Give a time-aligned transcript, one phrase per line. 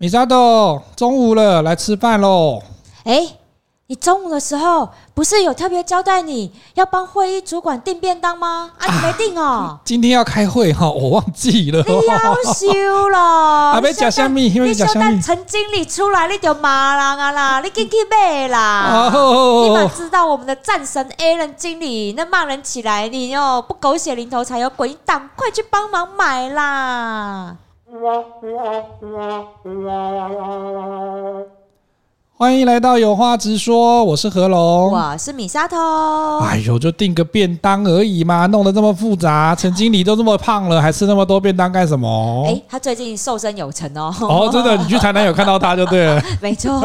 [0.00, 2.62] 米沙豆，中午了，来吃饭喽！
[3.02, 3.34] 哎，
[3.88, 8.70] 你中午的时候不是有特别交代你要帮会议主管订便当吗？
[8.78, 9.76] 啊，你没订哦。
[9.84, 11.82] 今天要开会哈，我忘记了。
[11.84, 13.18] 你夭寿了！
[13.74, 15.20] 啊，没讲虾米，因为讲虾米。
[15.20, 17.60] 陈经理出来，你就骂人啊啦！
[17.60, 19.10] 你进去买啦！
[19.64, 27.56] 你哪知道我们的战神 Alan 经理那骂人起来，你又不狗血淋头才有鬼胆，快去帮忙买啦！
[28.02, 31.57] la la la la la
[32.40, 35.76] 欢迎来到有话直说，我是何龙，我是米沙头。
[36.38, 39.56] 哎呦，就订个便当而已嘛，弄得这么复杂。
[39.56, 42.46] 陈经理都这么胖了，还吃那么多便当干什么？
[42.46, 44.14] 哎，他最近瘦身有成哦。
[44.20, 46.22] 哦，真的，你去台南有看到他就对了。
[46.40, 46.78] 没错。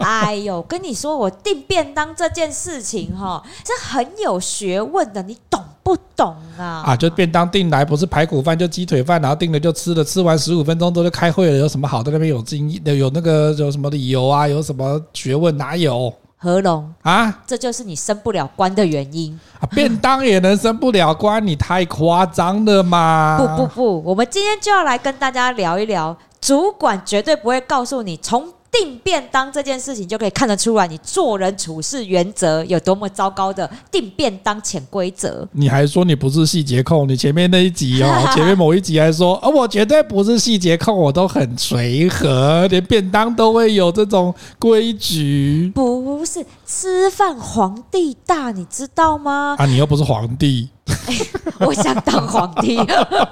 [0.00, 5.62] 哎呦，跟你说，我订便当这件事情哈，是很有学问的，你懂。
[5.82, 6.84] 不懂啊！
[6.86, 12.70] 啊，就便当订来不是排骨饭就鸡腿饭，然后订了就吃了，吃完十五分钟之后就开会了，有什么好在那边有经？
[12.84, 14.46] 有那个有什么理由啊？
[14.46, 15.56] 有什么学问？
[15.58, 16.12] 哪有？
[16.42, 19.68] 合龙啊，这就是你升不了官的原因啊！
[19.74, 21.46] 便当也能升不了官？
[21.46, 23.36] 你太夸张了嘛！
[23.38, 28.48] 不不不，我们今天就要来跟大家聊一聊，主管绝对不会告诉你从。
[28.72, 35.46] 订便当这件事情就可以看得出来，你做人处事原则有多么糟糕的订便当潜规则。
[35.52, 37.08] 你还说你不是细节控？
[37.08, 45.70] 你前面那一集哦， 前面某一集还说，哦，我绝对不是细节控，我都很随和，连便当都会有这种规矩。
[45.74, 49.56] 不是吃饭皇帝大，你知道吗？
[49.58, 50.68] 啊，你又不是皇帝。
[51.06, 52.78] 欸、我想当皇帝，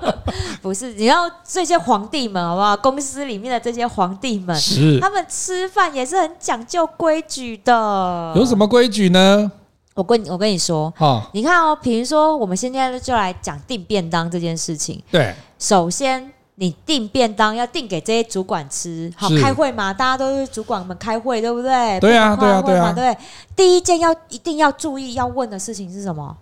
[0.63, 0.93] 不是？
[0.95, 2.77] 你要这些皇帝们好不好？
[2.77, 8.33] 公司里面的这些皇帝们，是他们吃饭也是很讲究规矩的。
[8.37, 9.51] 有什么规矩呢？
[9.95, 15.03] 我跟我跟你说，哦，你看哦，比如说我们现在就来讲订便当这件事情。
[15.11, 19.93] 对，首先你订便当要订给这些主管吃，好开会嘛？
[19.93, 21.99] 大家都是主管们开会，对不对？
[21.99, 23.17] 对啊，对啊，对啊，对。
[23.57, 26.37] 第一件要一定要注意要问的事情是什么？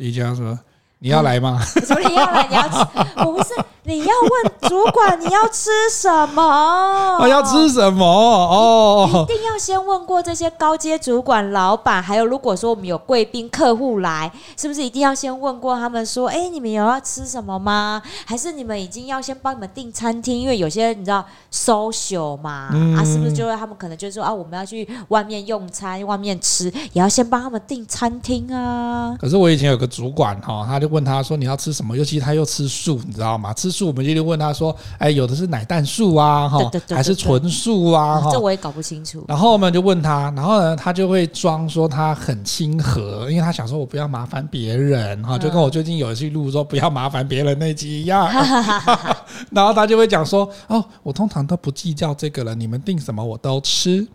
[0.00, 0.58] 一家子
[1.02, 1.58] 你要来吗？
[2.08, 2.46] 你要来？
[2.48, 2.84] 你要吃？
[3.24, 7.18] 不是，你要问主管你要吃什么？
[7.20, 8.04] 我要吃什么？
[8.04, 18.02] 哦，一定要先问过这些高阶主管、老板，还有如果说我们有贵宾客户来，是不是一定要先问过他们说，哎，你们有要吃什么吗？
[18.26, 20.38] 还是你们已经要先帮你们订餐厅？
[20.38, 22.68] 因为有些你知道 social 嘛，
[22.98, 29.16] 啊，是不是就会他们可能就说啊，我们要去外面用餐、外面吃，也要先帮他们订餐厅啊？
[29.18, 30.89] 可是我以前有个主管哈，他就。
[30.90, 31.96] 问他说，你要吃什么？
[31.96, 33.54] 尤其他又吃素，你知道吗？
[33.54, 38.20] 吃素我们就得问他说，哎，有的是奶蛋素啊，哈，还是纯素啊？
[38.20, 39.24] 哈这我也搞不清楚。
[39.28, 48.28] 然后我们就问他，然后呢，他就会装说他很亲和，因为他想说我不要麻烦别人哈，就跟我最近有一期录说不要麻烦别人那集一样。
[49.50, 54.06] 然后他就会讲说，哦，我通常都不计较这个了，你们订什么我都吃。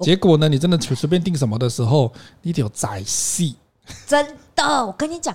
[0.00, 3.56] 结果呢，你真的随随便订什么的时候，你得有仔细。
[4.06, 4.26] 真
[4.56, 5.34] 的，我跟你讲。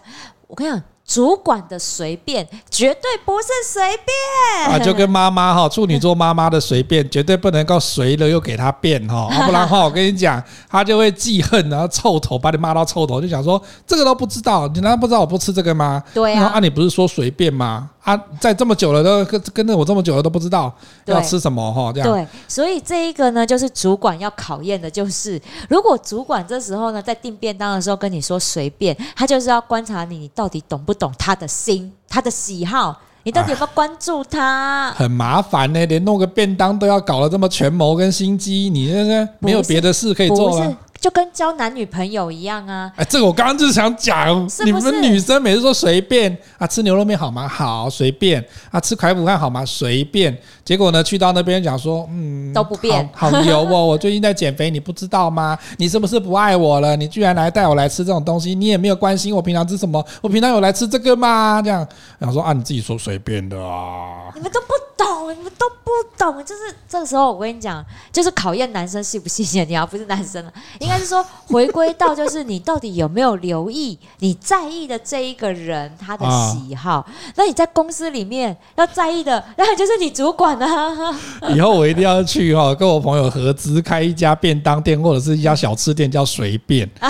[0.50, 16.04] 我跟你讲，主管的随便绝对不是随便啊，就跟妈妈哈，处女座妈妈的随便绝对不能够随了又给他变哈， 不然的话我跟你讲，他就会记恨，然后臭头把你骂到臭头，就想说这个都不知道，你难道不知道我不吃这个吗？
[16.16, 17.92] 对啊，啊，你不是说随便吗？
[18.04, 20.74] 啊，在这么久了都跟跟着我这么久了都不知道
[21.06, 25.40] 要吃什么哈，这样对，所以这一个呢，就是主管要考验的，就是
[25.70, 34.92] 如果主管这时候呢在订便当的时候跟你说随便，他就是要观察你，你到底懂不懂他的心，他的喜好，你到底有没有关注他？
[34.92, 40.78] 很麻烦呢，连弄个便当都要搞得这么权谋跟心机，你这是没有别的事可以做了。
[41.00, 42.92] 就跟交男女朋友一样啊！
[42.96, 47.48] 哎，这个我刚刚就是想讲，你们女生每次说随便啊，吃牛肉面好吗？
[47.48, 49.64] 好，随便啊，吃排骨饭好吗？
[49.66, 50.38] 随便。
[50.66, 53.86] 结果呢，去到那边讲说，嗯，都不变，好，好油哦！
[53.88, 55.58] 我最近在减肥，你不知道吗？
[55.78, 56.96] 你是不是不爱我了？
[56.96, 60.06] 你居然来带我来吃这种东西，你也没有关心我平常吃什么？
[60.22, 61.62] 我平常有来吃这个吗？
[61.64, 61.88] 这样，
[62.20, 70.54] 然后说啊，你自己说随便的啊，你们都不懂，你们都不懂，就是这时候我跟你讲，就是考验男生细不细心，你要不是男生了。
[70.80, 77.00] 应该是说，回归到就是你到底有没有留意你在意的这一个人他的喜好？
[77.00, 77.06] 啊、
[77.36, 81.16] 那你在公司里面要在意的， 那就是你主管啊。
[81.54, 86.90] 以后我一定要去哈，跟我朋友合资开一家便当店或者是一家小吃店，叫随便。
[87.00, 87.10] 然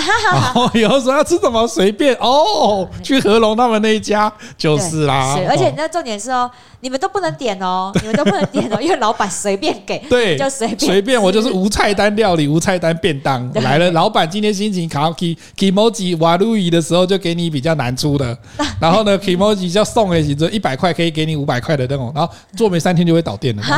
[0.52, 5.38] 后以后说要吃什么随便哦，去合龙他们那一家就是啦。
[5.48, 6.50] 而且那重点是哦，
[6.80, 13.50] 你们都不能点哦，你们都不能点哦，因为老板随便给，对，就随便随便，我就是无菜单料理，无菜单便当。
[13.60, 18.36] 来了， 老板今天心情卡 kimoji 瓦路易的时候，就给你比较难出的。
[18.80, 22.12] 然后呢，kimoji 就送给你，就一百块可以给你五百块的那种。
[22.14, 23.62] 然后做没三天就会倒店了。
[23.66, 23.76] 那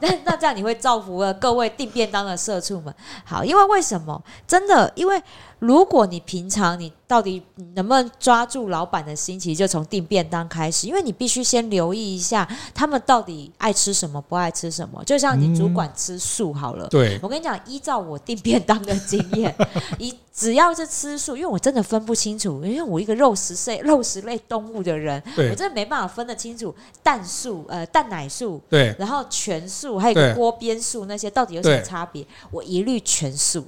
[0.00, 2.92] 那像这样你会造福了各位订便当的社畜们。
[3.24, 4.22] 好，因为为什么？
[4.46, 5.22] 真的，因为。
[5.66, 7.42] 如果你平常你到底
[7.74, 15.02] 能不能抓住老板的心，其实就从订便当开始，因为你必须先留意一下他们到底爱吃什么，不爱吃什么。
[15.04, 19.54] 就像你主管吃素好了，对，我跟你讲，依照我订便当的经验，
[19.98, 32.26] 一只要是吃素，因为我真的分不清楚，因为我一个肉食类肉食类动物的人，我真的没办法分得清楚蛋素呃蛋奶素，对，然后全素还有个锅边素那些到底有什么差别？
[32.50, 33.64] 我一律全素。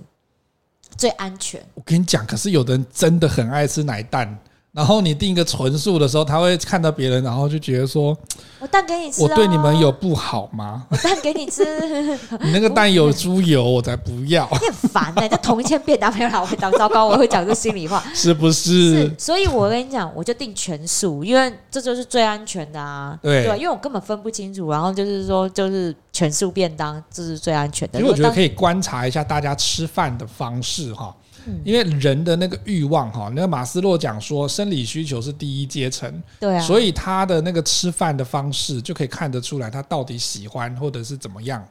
[0.97, 1.61] 最安全。
[1.75, 4.39] 我跟你讲，可是有的人真的很爱吃奶蛋。
[4.73, 8.15] 然后你定一个纯素的时候，他会看到别人，然后就觉得说
[8.61, 11.65] ：“我蛋给你吃，我对你们有不好吗？”我蛋给你吃，
[12.45, 14.47] 你那个蛋有猪油，我才不要。
[14.53, 19.05] 你很烦呢、欸，这同一天便当没有啦，我会讲糟糕，我会讲这心里话， 是不是？
[19.09, 23.19] 是，所以我跟你讲，我就定全素，因为这就是最安全的啊。
[23.23, 27.99] 对，对，因为我根本分不清楚，然后就是说，就是全素便当，这是最安全的。
[27.99, 31.15] 其实我觉得可以观察一下大家吃饭的方式哈。
[31.65, 41.65] 因为人的那个欲望哈，那个马斯洛讲说，生理需求是第一阶层，对啊，所以他的那个吃饭的方式就可以看得出来，他到底喜欢或者是怎么样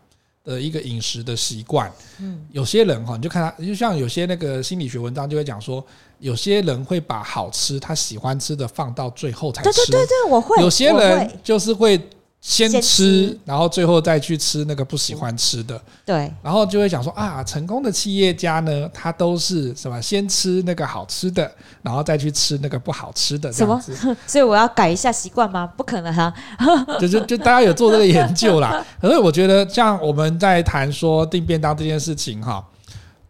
[0.45, 1.91] 的一个饮食的习惯。
[2.21, 5.85] 嗯，有些人哈，你就看他，就像有些那个心理学文章就会讲说，
[6.19, 12.01] 有些人会把好吃他喜欢吃的放到最后才吃，对对对对，我会，有些人就是会。
[12.47, 15.81] 先吃，然后最后再去吃那个不喜欢吃的。
[16.05, 19.99] 对，然后就会讲说啊，成功的企业家呢，他都是什么？
[19.99, 21.51] 先吃那个好吃的，
[21.81, 23.51] 然后再去吃那个不好吃的。
[23.51, 23.81] 什么？
[24.27, 25.65] 所以我要改一下习惯吗？
[25.65, 26.85] 不可能哈、啊。
[27.01, 28.85] 就就就大家有做这个研究啦。
[29.01, 32.63] 可是我觉得，像我们在谈说订便当这件事情哈，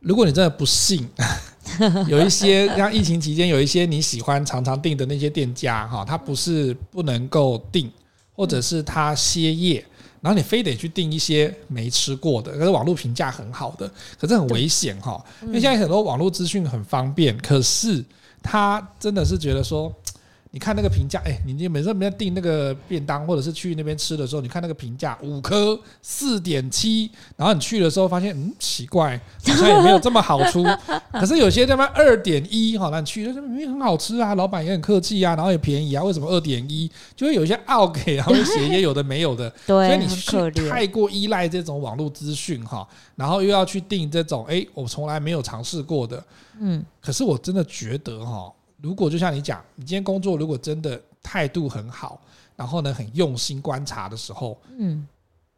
[0.01, 1.09] 如果你真的不信，
[2.09, 7.89] 有一些像疫情期间有一些你喜欢常常订的那些店家哈，他不是不能够订。
[8.35, 9.83] 或者是他歇业，
[10.21, 13.89] 然后你非得去订一些没吃过的，可是网络评价很好的，
[14.19, 18.03] 可是很危险哈，因为现在很多网络资讯很方便，可是
[18.43, 19.93] 他真的是觉得说。
[20.55, 30.63] 你看那个评价，哎，你你每次没订那个便当，或者是去那边吃的时候，你看那个评价五颗四点七，然后你去的时候发现，嗯，奇怪，好像也没有这么好出。
[31.11, 36.89] 可是有些他妈二点一，好，那你去，明明很好吃啊，老板也很客气啊，然后也便宜啊，为什么二点一？
[37.17, 39.49] 就会有一些奥客，然后写一些有的没有的。
[39.67, 42.87] 对，所以你太过依赖这种网络资讯哈，
[43.17, 46.23] 然后又要去订这种，哎，我从来没有尝试过的，
[46.61, 48.49] 嗯，可是我真的觉得哈。
[48.85, 52.21] 如果就像你讲，你今天工作如果真的态度很好，
[52.55, 55.07] 然后呢很用心观察的时候，嗯，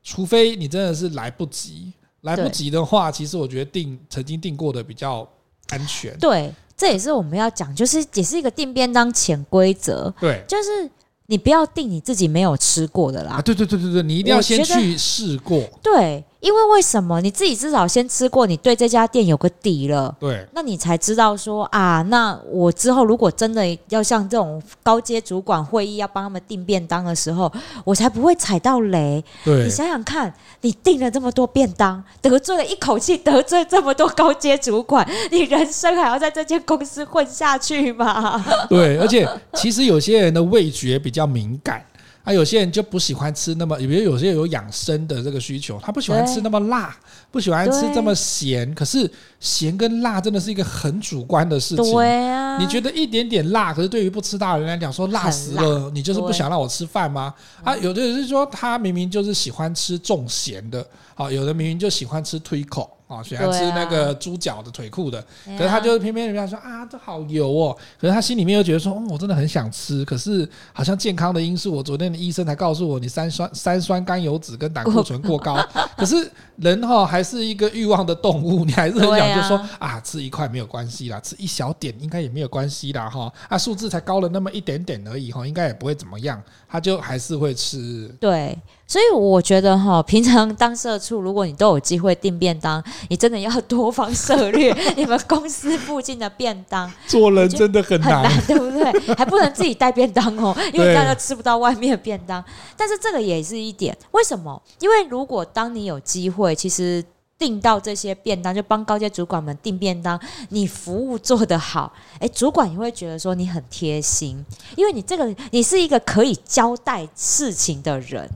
[0.01, 1.91] 除非你真的是来不及，
[2.21, 5.27] 来不及的话，其实我觉得订曾经订过的比较
[5.67, 6.17] 安全。
[6.19, 10.09] 对，这也是我们要讲，就是也是一个定便当潜规则。
[10.21, 10.89] 对，就是。
[11.29, 13.33] 你不要定你自己没有吃过的啦！
[13.33, 15.61] 啊，对对对对对，你一定要先去试过。
[15.83, 17.19] 对，因为为什么？
[17.21, 20.15] 你自己至少先吃过，你对这家店有个底了。
[20.19, 27.51] 对，那你才知道说啊，那我之后如果真的要像这种高阶主管会议要帮他们订便当的时候，
[27.83, 29.23] 我才不会踩到雷。
[29.43, 30.31] 对，你想想看，
[30.61, 38.43] 你订了这么多便当，得罪了一口气得罪这么多高阶主管，你人生还要在这间公司混下去吗？
[38.69, 41.83] 对，而且其实有些人的味觉比较敏感，
[42.27, 46.93] 啊，有些人就不喜欢吃那么，比如有些人有养生的这个需求，他不喜欢吃那么辣，
[47.31, 48.75] 不喜欢吃这么咸。
[48.75, 51.93] 可是咸跟辣真的是一个很主观的事情。
[51.93, 57.33] 对啊，你觉得一点点辣，可是对于不吃辣的人来讲，说辣死了，你就是不想让我吃饭吗？
[57.63, 62.96] 啊，有的人是说他明明就是喜欢吃重咸的，啊，有的明明就喜欢吃推口。
[63.07, 67.75] 啊，喜欢吃那个猪脚的腿裤的，可是他就是偏偏人家说啊，这好油哦。
[67.97, 70.03] 可是他心里面又觉得说，哦，我真的很想吃。
[70.03, 75.55] 可是好像健康的因素，我昨天的医生才告诉我，你三酸三酸甘油脂跟胆固醇过高。
[75.95, 83.31] 可是人哈还是一个欲望的动物，你还是很想就说啊，吃一块没有关系啦，吃一小点应该也没有关系啦哈。
[83.47, 86.41] 啊，数字才高了那么一点点而已哈，应该也不会怎么样。
[86.69, 88.09] 他就还是会吃。
[88.19, 88.57] 对。
[88.89, 96.89] 所以我觉得哈，平常当社畜，如果你都有机会订便当，你真的要多方涉猎 你们公司附近的便当。
[97.05, 98.99] 做人真的很难，很难，对不对？
[99.15, 102.41] 还不能自己带便当哦，因为大家吃不到外面的便当。
[102.77, 104.61] 但是这个也是一点，为什么？
[104.79, 107.03] 因为如果当你有机会，其实
[107.37, 114.43] 订到这些便当，就帮高阶主管们订便当，你服务做得好， 诶，主管也会觉得说你很贴心，
[114.75, 118.29] 因为你这个你是一个可以交代事情的人。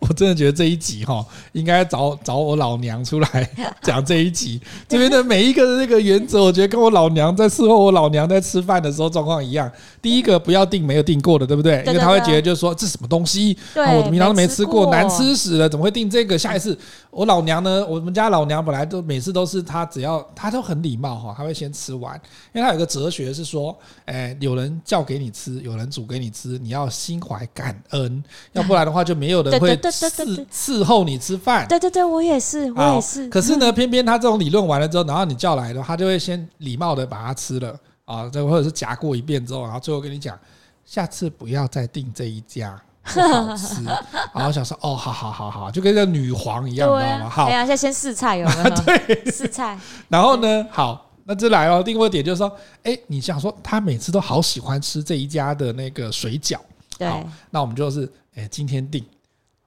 [0.00, 3.50] 我 我真的觉得这一集哈，应该找找我老娘出来
[3.82, 4.58] 讲这一集。
[4.88, 9.70] 这边的每一个那个原则，我觉得跟我老娘在伺候我老娘在吃饭的时候状况一样。
[10.00, 11.82] 第一个不要订没有订过的，对不对？
[11.86, 16.38] 因为他会觉得就是说这什么东西，我平常都没吃过，难吃死了，怎么会订这个？
[16.38, 16.76] 下一次
[17.12, 17.86] 我老娘呢？
[17.86, 22.18] 我们家老娘本来都每次都是她只要她都很礼貌哈，她会先吃完，
[22.54, 31.68] 因为她有个哲学是说，哎，有人叫给你吃，有人煮给你吃，你要心怀感恩，要不然的话就没有人会伺伺候你吃饭。
[31.68, 33.28] 对对对，我也是，我也是。
[33.28, 40.38] 可是呢，偏偏她这种理论完了之后，然后你叫来的，她就会先礼貌的把它吃了啊，这或者是夹过一遍之后，然后最后跟你讲，
[40.86, 42.80] 下次不要再订这一家。
[43.04, 43.82] 不好吃，
[44.32, 47.28] 然后想说哦，好好好好，就跟个女皇一样，你知道吗？
[47.28, 48.70] 好，哎呀，先先试菜有没有？
[48.82, 49.78] 对，试菜。
[50.08, 56.58] 然后呢，好，那这来了，另外一点就是说，哎，你想说他每次都好喜欢吃这一家的那个水饺，
[56.96, 57.08] 对，
[57.50, 59.04] 那我们就是，哎，今天定，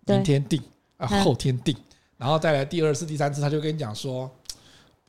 [0.06, 0.62] 明天定，
[0.98, 1.76] 啊，后天定，
[2.18, 4.32] 然后再来第二次、第三次，他就跟你讲说，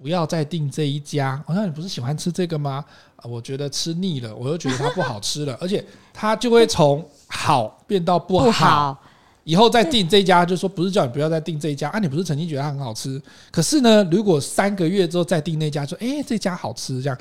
[0.03, 1.41] 不要再订这一家。
[1.47, 2.85] 我说你不是喜欢吃这个吗？
[3.17, 7.09] 啊，我觉得吃腻了，我又觉得它不好吃了，而且他就会从。
[7.27, 8.99] 好变到不好，不好，
[9.45, 11.99] 以后再订这家，就说不是叫你不要再订这一家啊！
[11.99, 17.19] 你不是曾经觉得它很好吃，可是呢，如果三个月之后再订那家，说哎，这家好吃，这样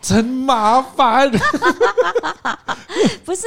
[0.00, 1.30] 真麻烦。
[3.24, 3.42] 不是。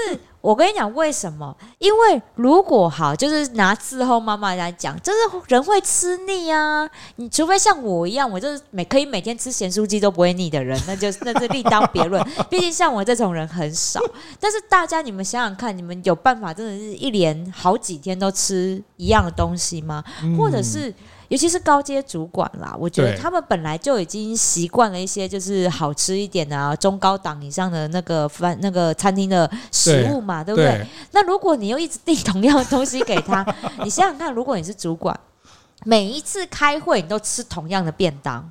[0.48, 1.54] 我跟你讲，为什么？
[1.78, 5.18] 因为如果好，就是拿伺候妈妈来讲，就是
[5.50, 6.90] 人会吃腻啊。
[7.18, 12.26] 你除非像我一样，我就是每可以每天吃咸酥鸡都不会腻的人，那就那是另当别论。
[12.50, 14.00] 毕竟像我这种人很少。
[14.40, 20.02] 但是大家，你们想想看，你们有办法真的是一连好几天都吃一样的东西吗？
[20.38, 20.94] 或者是？
[21.30, 30.78] 尤其是高阶主管啦，我觉得他们本来就已经习惯了一些就是好吃一点啊，中高档以上的那个饭那个餐厅的食物嘛，对，对不对？
[30.80, 33.46] 对，那如果你又一直订同样的东西给他，
[33.84, 35.20] 你想想看，如果你是主管，
[35.84, 38.50] 每一次开会你都吃同样的便当，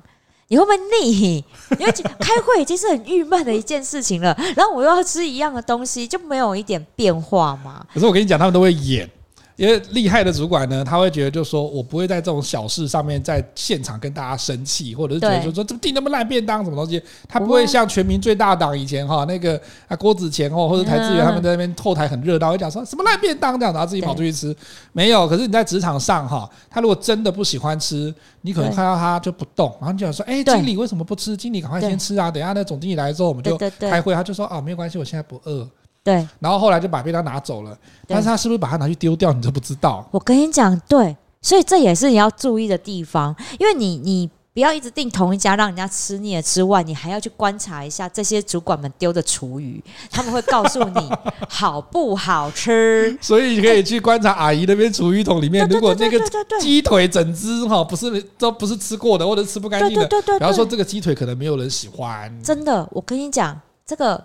[0.49, 1.43] 你会不会腻？
[1.79, 7.83] 因为开会已经是很郁闷的一件事情了，然后我又要吃一样的东西，就没有一点变化嘛？
[7.91, 9.09] 可是我跟你讲，他们都会演。
[9.57, 24.55] 因为厉害的主管呢，他会觉得就是说我不会在这种小事上面在现场跟大家生气，或者是觉得说说怎么订那么烂便当什么东西，他不会像全民最大党以前哈那个啊郭子乾哦或者台志源他们在那边后台很热闹，会讲说什么烂便当这样，然后自己跑出去吃，
[24.93, 25.27] 没有。
[25.27, 31.35] 可是你在职场上哈，他如果真的不喜欢吃，你可能看到他就不动，然后你就想说，哎，经理为什么不吃？
[31.35, 32.29] 经理赶快先吃啊！
[32.29, 35.67] 等一下那总经理来之后，我们就开会，他就说啊，没有关系，我现在不饿。
[36.07, 40.07] 对，然后后来就把便当拿走了，但是他是不是把它拿去丢掉，你都不知道。
[40.09, 51.11] 我跟你讲，对，所以这也是你要注意的地方，因为你你不要一直订同一家，让人家吃腻了之外，你还要去观察一下这些主管们丢的厨余，他们会告诉你
[51.49, 53.17] 好不好吃。
[53.19, 56.17] 所以你可以去观察阿姨那边厨余桶里面，如果那个
[56.61, 62.33] 鸡腿整只哈不是都不是吃过的，或者吃不干净的，对对对，然后说这个鸡腿可能没有人喜欢。
[62.41, 64.23] 真的，我跟你讲这个。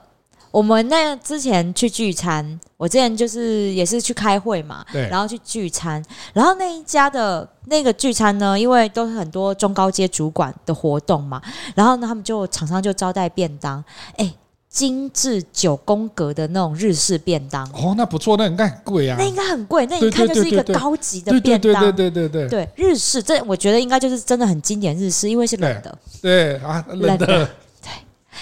[0.53, 6.05] 我们那之前去聚餐，我之前就是也是去开会嘛，对，然后去聚餐，
[6.35, 11.41] 然后那一家的那个聚餐呢，因为都是很多中高阶主管的活动嘛，
[11.75, 13.83] 然后呢，他们就厂商就招待便当，
[14.19, 14.31] 哎，
[14.69, 22.49] 精致九宫格的那种日式便当，哦，那不错，那应该很贵啊，那应该很贵，那一看就是一个高级的便当，对对对对对。
[22.49, 27.49] 对，对日式，这我觉得应该就是真的很经典日式，因为是冷的，对，对啊，冷的。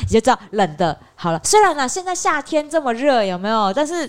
[0.00, 1.40] 你就知道冷的好了。
[1.44, 3.72] 虽然呢，现在夏天这么热，有没有？
[3.74, 4.08] 但是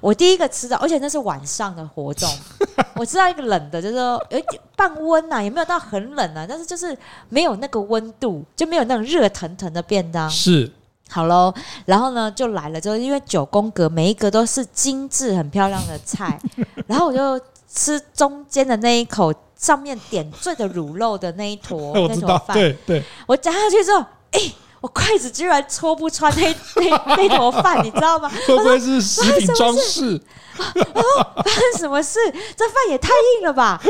[0.00, 2.28] 我第一个吃的，而且那是晚上的活动，
[2.96, 6.96] 我知道一个冷的，就是说有一点半温呐，也没有到很冷啊，但是就是
[7.28, 10.28] 没有那个温度，就没有那种热腾腾的便当。
[10.30, 10.70] 是，
[11.08, 11.52] 好喽，
[11.86, 16.38] 然后呢就来了，就是因为九宫格每一格都是精致很漂亮的菜，
[16.86, 17.40] 然后我就
[17.72, 24.00] 吃中间的那一口，上面点缀的卤肉的那一坨 那坨饭，对对，我夹下去之后，
[24.32, 24.54] 哎、欸。
[24.82, 28.28] 我筷子居然戳不穿那 那那坨饭，你知道吗？
[28.46, 30.20] 会不会是食品装饰？
[30.58, 31.02] 哦，
[31.42, 32.18] 发生什么事？
[32.56, 33.08] 这饭也太
[33.38, 33.80] 硬了吧！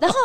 [0.00, 0.16] 然后，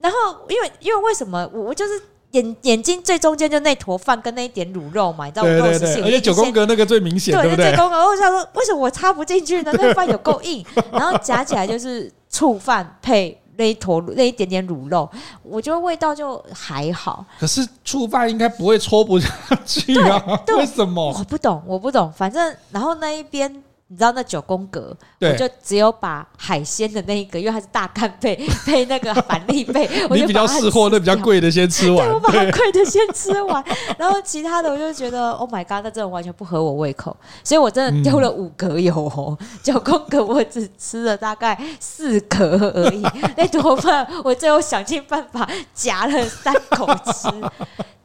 [0.00, 1.92] 然后，因为因为为什么我我就是
[2.32, 7.70] 眼眼睛最中间就那坨饭跟那一点卤肉嘛，你知道我肉是而且九宫格那个最明显，对不对？
[7.70, 9.70] 九宫格，我想说为什么我插不进去呢？
[9.74, 13.41] 那个饭有够硬，然后夹起来就是醋饭配。
[13.56, 15.08] 那一坨那一点点卤肉，
[15.42, 17.24] 我觉得味道就还好。
[17.38, 19.28] 可是醋饭应该不会戳不下
[19.66, 20.22] 去啊？
[20.56, 21.12] 为什么？
[21.18, 22.10] 我不懂，我不懂。
[22.12, 28.34] 反正然后那一边你知道那九宫格，我就只有把海鲜的那一个，因为它是大干贝
[28.64, 31.98] 配那个板栗贝， 我就你比较识货，那比较贵的先吃完。
[32.08, 33.62] 对，我把它贵的先吃完，
[33.98, 43.02] 然后其他的我就觉得，Oh my god，那真的完全不合我胃口，所以我真的丢了五格有哦，嗯、九宫格我只吃了大概四格而已，
[43.36, 47.28] 那多饭我最后想尽办法夹了三口吃，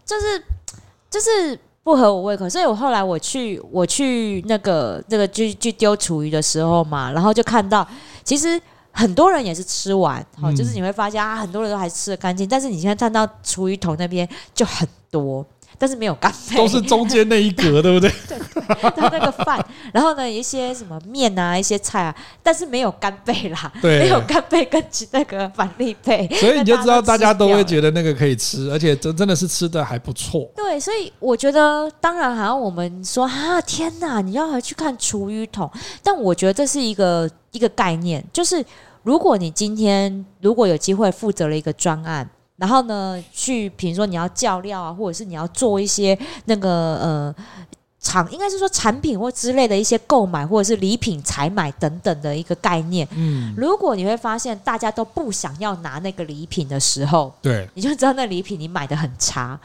[0.06, 0.44] 就是
[1.10, 1.58] 就是。
[1.88, 7.88] 不合我胃口，所以我后来我去我去那个那个去去丢厨余的时候嘛，然后就看到
[8.26, 15.46] 其实很多人也是吃完，好、嗯，就是你会发现啊，很多人都还吃得干净，但是你现在看到厨余桶那边就很多。
[15.78, 18.12] 但是没有干贝，都是中间那一格，对不 对？
[18.28, 18.38] 对，
[18.96, 30.50] 他那个饭，然后呢，一些什么面啊，一些菜啊，但是没有干贝啦，对，没有干贝跟那个板栗贝，所以你就知道大家都会觉得那个可以吃，而且真真的是吃的还不错。
[30.56, 35.70] 对，所以我觉得，当然好像我们说啊，天哪，你要回去看厨余桶，
[36.02, 38.66] 但我觉得这是一个一个概念，就是
[39.04, 42.28] 如果你今天如果有机会负责了一个专案。
[42.58, 47.36] 然后呢，去比如说你要叫料啊，或者是你要做一些那个呃。
[48.08, 53.06] 产应该是说产品或之类的一些购买，或者是礼品采买等等的一个概念。
[53.12, 59.60] 嗯，如果你会发现大家都不想要拿那个礼品的时候，对，你就知道那礼品你买的很差。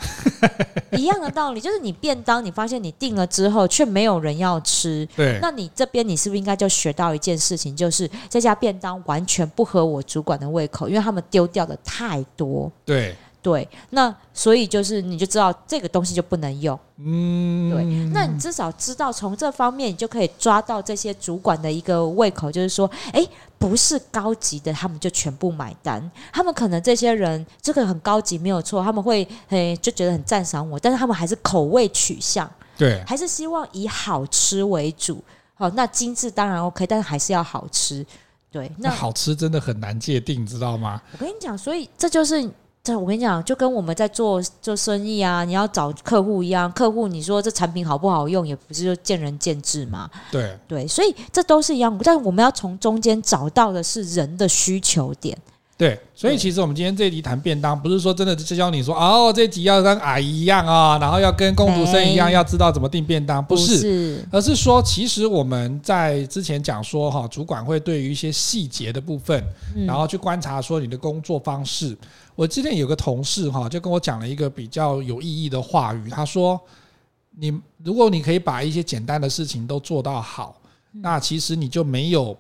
[0.91, 12.71] 一样的道理，就是你便当，你发现你订了之后却没有人要吃，对，那你这边你是不是应该就学到一件事情，就是这家便当完全不合我主管的胃口，因为他们丢掉的太多。
[12.85, 13.15] 对。
[13.43, 23.27] 对，那所以就是你就知道这个东西就不能用，嗯，对，那你至少知道从这方面你就可以抓到这些主管的一个胃口，就是说，哎，
[23.59, 35.21] 不是高级的他们就全部买单，他们可能这些人这个很高级没有错，他们会诶就觉得很赞赏我，但是他们还是口味取向，对，还是希望以好吃为主，
[35.55, 38.07] 好，那精致当然 OK，但是还是要好吃，
[38.53, 41.03] 对，那，那好吃真的很难界定，知道吗？
[41.11, 42.49] 我跟你讲，所以这就是。
[42.85, 50.11] 这我跟你讲，就跟我们在做做生意啊，你要找客户一样，客户你说这产品好不好用，也不是就见仁见智嘛。
[50.33, 55.39] 对对，所以这都是一样，但我们要从中间找到的是人的需求点。
[55.83, 69.45] 对，所以其实我们今天这一集谈便当，不是说真的就教你说哦，这一集要跟阿姨一样啊，然后要跟工读生一样，要知道怎么订便当，不是，不是，而是说其实我们在之前讲说哈，主管会对于一些细节的部分，
[69.85, 71.99] 然后去观察说你的工作方式。
[72.37, 76.09] 我之前有个同事哈，就跟我讲了一个比较有意义的话语。
[76.09, 76.61] 他说
[77.37, 77.53] ：“你
[77.83, 80.57] 如果你可以把一些简单的事情都做到好，
[80.93, 82.37] 那其实你就没有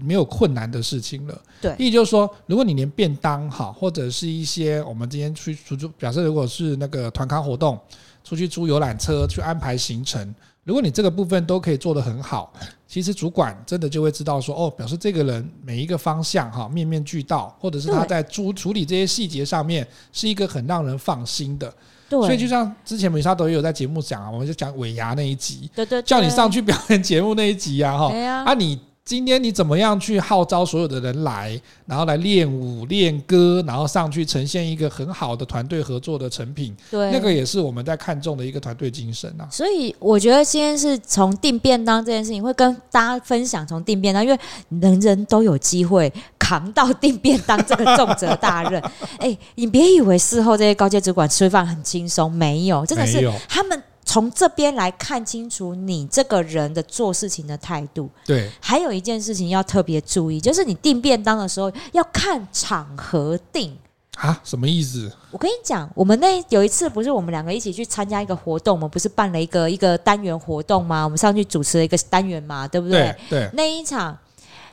[0.00, 7.78] 没有困难的事情了。”对，意思就是说，如果你连便当好，或者是一些我们今天去出租，假设如果是那个团康活动，
[8.22, 10.34] 出去租游览车去安排行程。
[10.64, 12.52] 如果你这个部分都可以做得很好，
[12.86, 21.72] 其实主管真的就会知道说，哦，表示这个人每一个方向哈面面俱到，或者是他在处处理这些细节上面是一个很让人放心的。
[22.10, 28.78] 对，所以就像之前美莎都有在节目讲啊，我们就讲尾牙那一集，对对，叫你上去表演节目那一集啊，哈，啊你。
[29.08, 36.76] 今天你怎么样去号召所有的人来，然后来练舞、练歌，然后上去呈现一个很好的团队合作的成品？
[36.90, 39.48] 对，那个也是我们在看重的一个团队精神啊。
[39.50, 44.38] 所以我觉得今天是从订便当这件事情，会跟大家分享从订便当，因为
[44.78, 48.78] 人人都有机会扛到订便当这个重责大任。
[49.20, 53.82] 哎，你别以为事后这些高阶主管吃饭很轻松，没有，真的是他们。
[54.08, 58.08] 从这边来看清楚你这个人的做事情的态度。
[58.24, 63.76] 对，还有一件事情要特别注意，就是你订便当的时候要看场合订
[64.16, 64.40] 啊。
[64.42, 65.12] 什么意思？
[65.30, 71.04] 我跟你讲，我们那有一次不是我们两个一起去参加一个活动，我们不是办了一个一个单元活动吗？
[71.04, 73.14] 我们上去主持了一个单元嘛，对不对？
[73.28, 73.40] 对。
[73.40, 74.16] 对，那一场，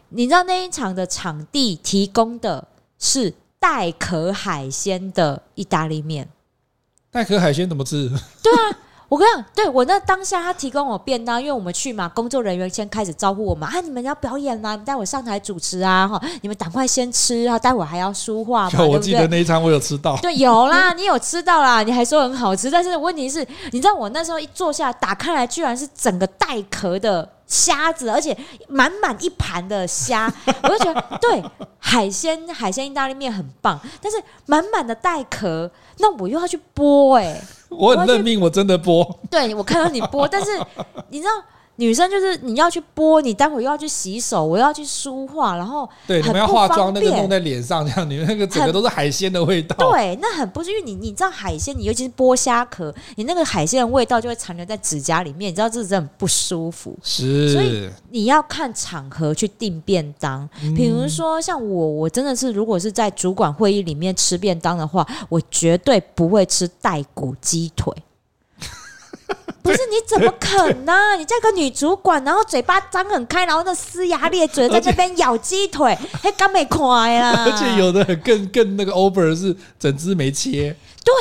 [0.08, 2.66] 你知道那一场的场地提供的
[2.98, 6.30] 是带壳海鲜的意大利面。
[7.12, 8.10] 带壳海鲜怎么吃？
[8.42, 8.80] 对啊。
[9.08, 18.84] 我跟你讲，对我那当下他提供我便当，因为我们去嘛，工作人员先开始招呼我们啊，你们要表演啦，你待会上台主持啊，哈，你们赶快先吃啊，待会还要说话嘛。
[18.86, 27.30] 我记得那一餐我有吃到，对，有啦， 你有吃到啦，你还说很好吃，但是问题是，你知道我那时候一坐下，打开来居然是整个带壳的。
[27.48, 28.36] 虾子，而且
[28.68, 30.32] 满满一盘的虾，
[30.64, 31.44] 我就觉得对
[31.78, 39.08] 海鲜海鲜意大利面很棒，但是满满的带壳，那我又要去剥哎、欸，我很认命，我真的剥。
[39.30, 40.52] 对，我看到你剥，但是
[41.10, 41.32] 你知道
[41.78, 49.76] 女生就是你要去剥，你待会又要去洗手，我又要去梳化，然后对，你们要化妆，那个弄在脸上，这样你们那个整个都是海鲜的味道。
[49.92, 56.98] 对，那很不是因为你你知道海鲜，你尤其是剥虾壳，你那个海鲜的味道就会残留在指甲里面，你知道这是真的很不舒服。
[57.04, 60.48] 是，所以你要看场合去订便当。
[60.76, 67.94] 比如说像我，我真的是如果是在主管会议里面吃便当的话，我绝对不会吃带骨鸡腿。
[69.62, 71.16] 不是你怎么啃呢、啊？
[71.16, 77.46] 你这个女主管，然后嘴巴张很开，然后那撕牙咧嘴在这边咬鸡腿， 还刚没快啦。
[77.46, 80.76] 而且有的更更那个 over 是整只没切。
[81.04, 81.14] 对，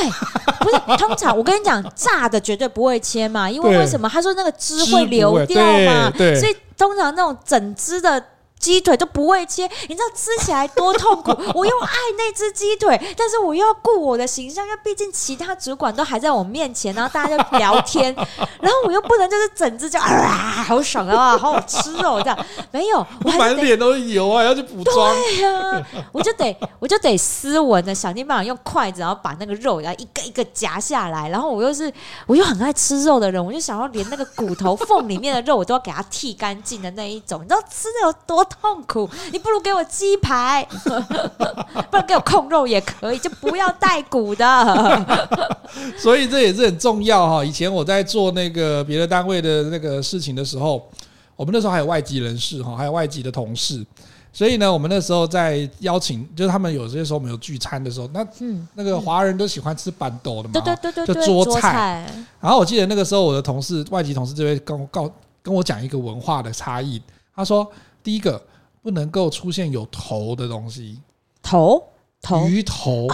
[0.60, 4.08] 不是通常我跟你讲，炸的绝对不会切嘛，因为为什么？
[4.08, 8.22] 他说那个汁会流掉嘛，所以通常那种整只的。
[8.64, 11.30] 鸡腿都不会切，你知道吃起来多痛苦？
[11.54, 18.14] 我又爱那只鸡腿，但是我又要顾我的形象，因为毕竟其他主管都还在我面前，然后大家就聊天，
[18.62, 25.14] 然后我又不能就是整只就啊，好爽啊，好好吃哦，这样没有，我满脸都是油啊，要去补妆。
[25.14, 31.92] 对呀、啊，我就得我就得斯文的想尽办法用筷子，然后把那个肉然后一个一个夹下来，然后我又是
[32.26, 38.42] 我又很爱吃肉的人，我就想要连那个骨头缝里面的肉我都要给它剔干净的那一种，你知道吃的有多？
[38.60, 40.66] 痛苦，你不如给我鸡排，
[41.90, 45.26] 不然给我控肉也可以，就不要带骨的。
[45.98, 47.44] 所以这也是很重要哈。
[47.44, 50.88] 以前我在做那个别的单位的那个事情的时候，
[51.36, 53.84] 我们那时候还有外籍人士哈，还有外籍的同事，
[54.32, 62.06] 所以呢，我们那时候在邀请，就是他们有些时候我们有聚餐的时候，那嗯，那个华人都喜欢吃板豆的嘛，对对对对，就桌菜。
[62.40, 65.10] 然后我记得那个时候我的同事，外籍同事就会跟我告
[65.42, 67.02] 跟我讲一个文化的差异，
[67.34, 67.70] 他说。
[68.04, 68.46] 第一个
[68.82, 71.00] 不能够出现有头的东西，
[71.42, 71.82] 头
[72.20, 72.46] 头。
[72.46, 73.08] 鱼头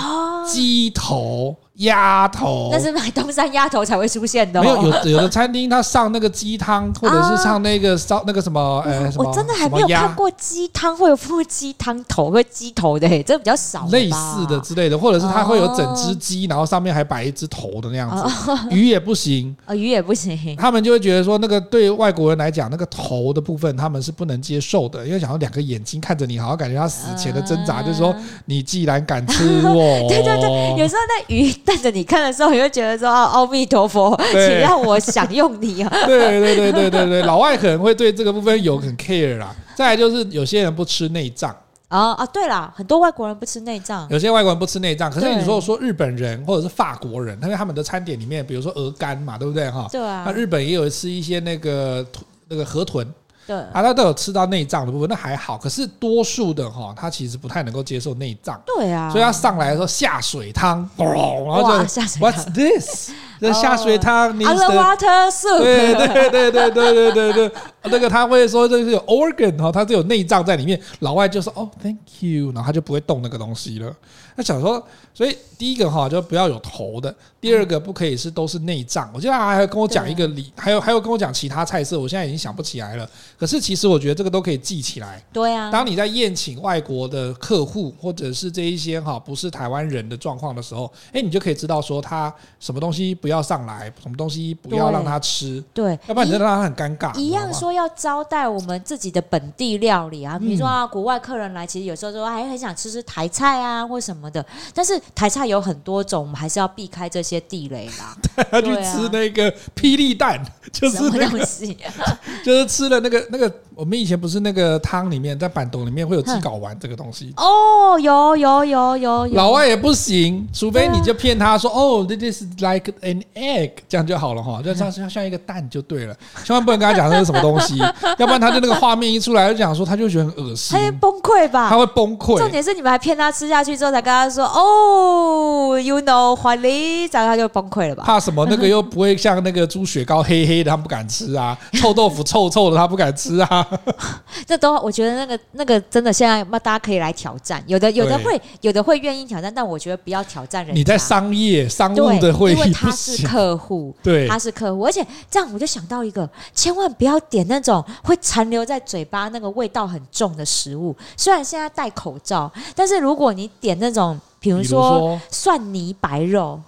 [0.44, 1.56] 鸡头。
[1.80, 4.60] 鸭头，那是买东山鸭头才会出现的。
[4.60, 4.62] 哦。
[4.62, 13.86] 没有，有有的餐厅他上那个鸡汤，或者是上那个烧那个什么， 呃，我真的还没有看过鸡汤会有附鸡汤头和鸡头的，这比较少。
[13.90, 18.52] 类似的之类的，或者是他会有整只鸡，然后上面还摆一只头的那样子。
[18.70, 20.38] 鱼也不行啊， 鱼也不行。
[20.56, 28.14] 他们就会觉得说，那个对外国人来讲，那个头的部分他们是不能接受的，因为想要两个眼睛看着你，好像感觉他死前的挣扎，就是说
[28.44, 29.74] 你既然敢吃我，
[30.08, 31.50] 对对对，有时候那鱼。
[31.70, 39.54] 看着你看的时候，你会觉得说：“阿弥陀佛，请让我享用你啊！” 对对对对对对，老外可能会对这个部分有很 care 啦。
[39.76, 41.54] 再来就是有些人不吃内脏
[41.88, 42.26] 啊啊！
[42.26, 45.10] 对啦，很多外国人不吃内脏，有些外国人不吃内脏。
[45.10, 49.86] 可是你说说日本人或者是法国人，因为他们的餐点里面，比如说鹅肝嘛，对不对哈？
[49.92, 50.24] 对啊。
[50.26, 52.04] 那日本也有吃一些那个
[52.48, 53.06] 那个河豚。
[53.50, 55.58] 对啊，他都有吃到内脏的部分，那还好。
[55.58, 58.62] 可是多数的哈，他其实不太能够接受内脏。
[58.64, 63.10] 对啊，所以他上来的时候下水汤，然后就下水 What's this？
[63.40, 65.58] 这下水汤，Underwater soup。
[65.58, 67.52] 对对对对对对对对，
[67.84, 70.80] 那个他会说这是有 organ 哈，它是有内脏在里面。
[71.00, 73.92] 老外就说哦，Thank you，然后他就不会动那个东西了。
[74.36, 79.10] 他想说，所以第一个哈就不要有头的，第二个不可以是都是内脏。
[79.14, 83.08] 我记得他还跟我讲一个理，还有还有跟我讲其他菜色，我现在已经想不起来了。
[83.38, 85.22] 可是其实我觉得这个都可以记起来。
[85.32, 95.62] 对啊，当你在宴请外国的客户或者是这一些哈不是台湾人的状况的时候，哎，你就可以知道说他什么东西不要上来，什么东西不要让他吃。
[95.74, 97.14] 对，要不然你就让他很尴尬。
[97.18, 104.30] 一样说要招待我们自己的本地料理啊，比如说啊，国外客人来，其实有时候说还很想吃吃台菜啊或什么。
[104.30, 108.16] 的，但是台菜有很多种，我们还是要避开这些地雷啦。
[108.50, 111.76] 他去吃那个霹雳蛋，就是什么东西？
[112.42, 117.34] 就是吃了那个那个，我们以前不是那个汤里面，在板豆里面会有鸡睾丸这个东西。
[117.36, 119.34] 哦，有有有有有。
[119.34, 127.78] 老外也不行，除非你就骗他说，哦，this is like an egg，这样就好了哈，就像像像一个蛋就对了，千万不能跟他讲这是什么东西，
[128.18, 131.68] 要不然他就那个画面一出来就讲说，他就觉得很恶心，他会崩溃吧？
[131.68, 132.38] 他会崩溃。
[132.38, 138.04] 重点是你们还骗他吃下去之后才跟他说，哦，you know it is，然后他就崩溃了吧？
[138.04, 138.46] 怕什么？
[138.50, 143.66] 那个又不会像那个猪血糕黑黑的，他不敢吃啊； 臭豆腐臭臭的，他不敢吃啊。
[144.46, 147.62] 这都我觉得那个那个真的，现在那大家可以来挑战。
[147.66, 150.74] 有的有的会有的会愿意挑战，但我觉得不要挑战人。
[150.74, 160.94] 你在商业商务的会议，因为他是客户， 对，他是客户，而且这样我就想到一个，千万不要点那种会残留在嘴巴那个味道很重的食物。
[161.16, 166.58] 虽然现在戴口罩，但是如果你点那种，比如说蒜泥白肉，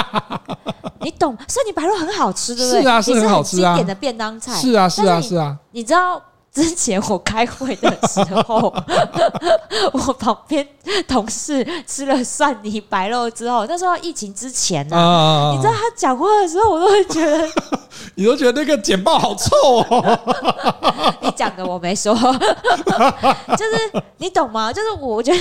[1.02, 2.82] 你懂蒜泥白肉很好吃，对不对？
[2.82, 4.52] 是啊，是很好吃啊，经典的便当菜。
[4.54, 5.56] 是啊，是啊，是啊。
[5.72, 6.20] 你知道
[6.52, 8.74] 之前我开会的时候，
[9.92, 10.66] 我旁边
[11.06, 17.48] 同事吃了蒜泥白肉之后，那时候疫情之前呢、啊，啊、你知道他讲话的时候，我都会觉得，
[18.16, 20.18] 你都觉得那个简报好臭哦。
[21.22, 24.72] 你讲的我没说，就是你懂吗？
[24.72, 25.40] 就是我觉得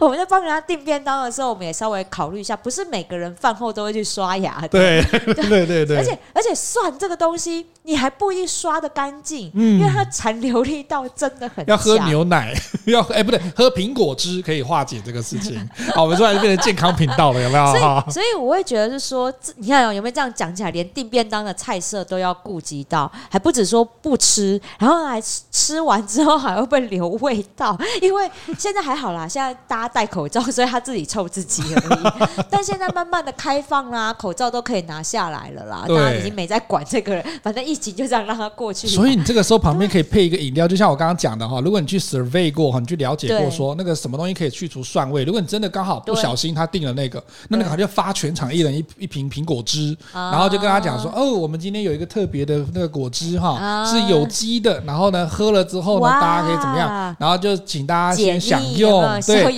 [0.00, 4.68] 我们在帮人家订便当的时候，我们也稍微考虑一下，不是每个人饭后都会去刷牙的。
[4.68, 10.02] 对对对对，对，而且而且蒜这个东西，你还不一定刷的干净，嗯、因为它。
[10.14, 11.64] 残留力道真的很。
[11.66, 12.54] 要喝牛奶，
[12.86, 15.58] 要哎、欸、不对，喝苹果汁可以化解这个事情。
[15.92, 17.66] 好，我们突然变成健康频道了，有没有？
[17.66, 25.20] 所以， 所以我会觉得是说，你看有没有这样讲起来，连订便当的菜色都要顾及到，还不止说不吃，然后还
[25.50, 27.76] 吃完之后还会不会留味道？
[28.00, 32.44] 因为现在还好啦，现在大家戴口罩，所以他自己臭自己而已。
[32.48, 38.86] 但现在慢慢的开放啦，口罩都可以拿下来了啦，大家已经没在管这个人，反正疫情就这样让它过去。
[38.86, 40.04] 所以你这个时候旁边可以。
[40.04, 57.16] 配一个饮料，就像我刚刚讲的哈，如果你去 survey 过哈，你去了解过说那个什么东西可以去除蒜味，如果你真的刚好不小心他订了那个，那那个他就发全场一人一一瓶苹果汁，然后就跟他讲说哦，我们今天有一个特别的那个果汁哈，是有机的，然后呢喝了之后呢，大家可以怎么样？
[57.18, 59.52] 然后就请大家先享用，对，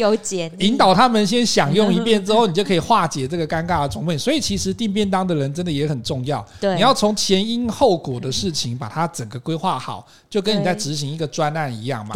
[0.60, 4.16] 引导他们先享用一遍之后，你就可以化解这个尴尬的场面。
[4.16, 10.46] 所以其实订便当的人真的也很重要，对你要从前因后果的事情把它整个规划好，就。
[10.46, 12.14] 跟你在执行一个专案一样嘛，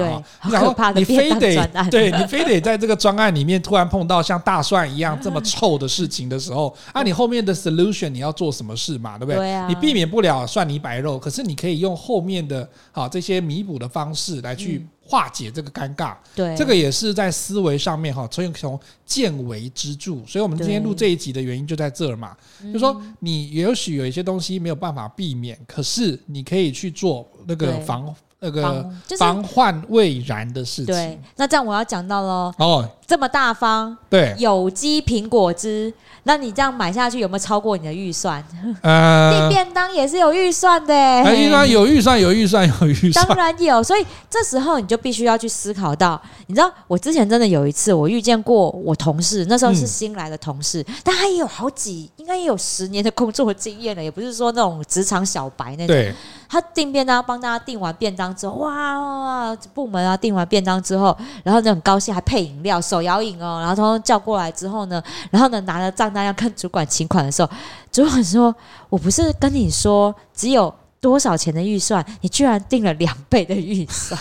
[0.48, 9.66] 然后你非得对你非得在这个专案里面突然碰到像大蒜一样这么臭的事情的时候， 啊，你后面的 solution 你要做什么事嘛，对不对？
[9.66, 16.16] 你避免不了蒜泥白肉，可是你可以用后面的啊这些弥补的方式来去化解这个尴尬。
[16.36, 20.24] 对，这个也是在思维上面哈，从从见微知著。
[20.24, 22.36] 所以我们今天录这一集的原因就在这儿嘛，
[22.72, 27.28] 就说你也许有一些东西没有办法避免，可是你可以去做。
[27.46, 28.84] 那个防那个
[29.18, 30.86] 防患未然的事情。
[30.86, 32.52] 对，那这样我要讲到喽。
[32.58, 38.42] 哦，这么大方，对，有机苹果汁，那你这样买下去有没有超过你的预算？
[38.80, 40.94] 呃， 订便当也是有预算的。
[41.34, 43.82] 预算有预算有预算有预算，当然有。
[43.82, 55.88] 所以这时候你就必须要去思考到，你知道，我之前真的有一次，我遇见过我同事，那时候是新来的同事，但他也有好几，应该也有十年的工作经验了，也不是说那种职场小白那种。
[55.88, 56.14] 对。
[56.50, 67.48] 他订便当，帮大家订完便当之后，哇，哇，部门啊订完便当之后，然后就很高兴，还配饮料，手摇饮哦，然后他叫过来之后呢，然后呢拿了账单要跟主管请款的时候，
[67.92, 68.52] 主管说
[68.90, 74.20] ：“我不是跟你说只有多少钱的预算，你居然订了两倍的预算。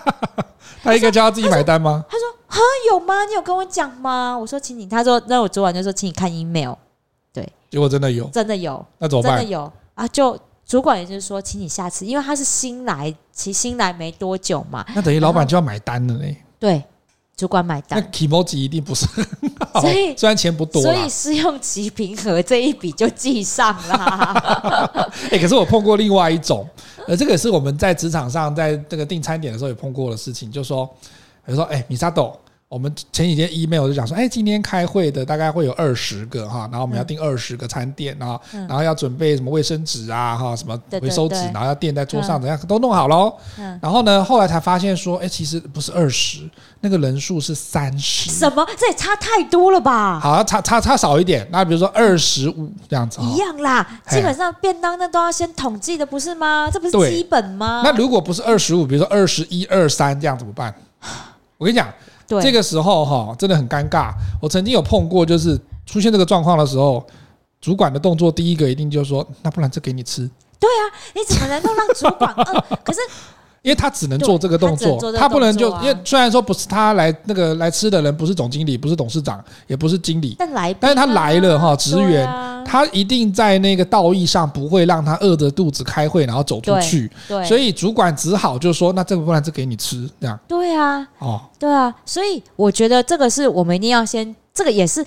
[0.82, 2.06] ”他应该叫他自己买单吗？
[2.08, 2.56] 他说：“啊，
[2.88, 3.26] 有吗？
[3.26, 6.72] 你有跟我讲吗？”我说：“请你。”他说：“那我昨晚就说，请你看 email。”
[7.34, 9.36] 对，结果真的有，真的有，那怎么办？
[9.36, 10.38] 真的有啊，就。
[10.66, 14.84] 主管也就是说，请你下次，因为他是新来，其实新来没多久嘛。
[14.94, 16.36] 那等于老板就要买单了嘞。
[16.58, 16.82] 对，
[17.36, 18.00] 主管买单。
[18.00, 19.24] 那 kimochi 一定不是 很
[19.72, 23.94] 好，所以虽然钱不多，所以试用期平和这一笔就记上了。
[25.30, 26.68] 哎、 欸，可是我碰过另外一种，
[27.06, 30.84] 呃，这个是我们在职场上，在这个订餐点的时候也碰过的事情，就是说，
[31.44, 32.36] 比如说，哎、欸，米沙豆。
[32.68, 43.32] 我们前几天 email 就讲说，哎，今天开会的大概会有二十个哈，然后我们要订二十个餐点啊，然后要准备什么卫生纸啊哈，什么回收纸，然后要垫在桌上，怎样都弄好喽。
[43.80, 46.40] 然后呢，后来才发现说，哎，其实不是二十，
[46.80, 48.32] 那个人数是三十。
[48.32, 48.66] 什么？
[48.76, 50.18] 这也差太多了吧？
[50.18, 51.46] 好，差差差少一点。
[51.52, 53.86] 那比如说二十五这样子，一样啦。
[54.08, 56.68] 基本上便当那都要先统计的，不是吗？
[56.72, 57.82] 这不是基本吗？
[57.84, 60.74] 那如果不是二十五，比如说二十一、二三这样怎么办？
[61.58, 61.88] 我跟你讲。
[62.26, 64.12] 对这个时候哈，真的很尴尬。
[64.40, 67.06] 我曾经有碰过，就是出现这个状况的时候，
[67.60, 70.82] 主管的动作第一个一定就是说：“那不然这给你吃。”对啊，
[71.14, 72.64] 你怎么能够让主管饿？
[72.82, 73.00] 可是。
[73.66, 82.24] 因为他只能做这个动作，他不能就因为虽然说不是他来那个来吃的人不是总经理，不是董事长，也不是经理，但来，但是他来了哈，职员，
[82.64, 90.38] 他一定在那个道义上不会让他饿着肚子开会，然后走出去，对，所以主管只好就说，那这个不然就给你吃这样。
[90.46, 95.04] 对啊，哦，对啊，所以我觉得这个是我们一定要先，这个也是。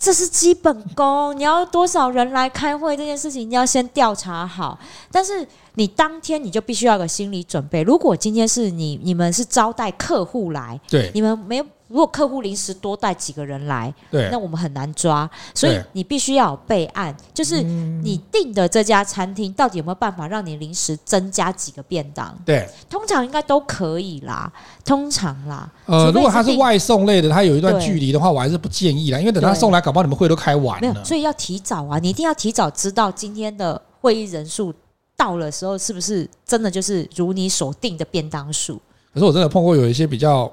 [0.00, 4.78] 这是基本功，你要多少人来开会这件事情，你要先调查好。
[5.10, 7.82] 但是你当天你就必须要有个心理准备。
[7.82, 11.66] 如果今天是你你们是招待客户来，对，你们没有。
[11.88, 22.38] 如果客户临时多带几个人来，对，那我们很难抓，所以你必须要有备案，就是你订的这家餐厅到底有没有办法让你临时增加几个便当？
[22.44, 24.52] 对，通常应该都可以啦，
[24.84, 25.66] 通常啦。
[25.86, 30.92] 呃，如果他是外送类的，他有一段距离的话，我还是不建议啦，因为等他送来，搞不好你们会都开完了。
[30.92, 34.74] 没有，所以要提早啊，你一定要提早知道今天的会议人数。
[35.18, 38.80] 到了时候，是不是真的就是如你所定的便当数？
[39.12, 40.50] 可是我真的碰过有一些比较。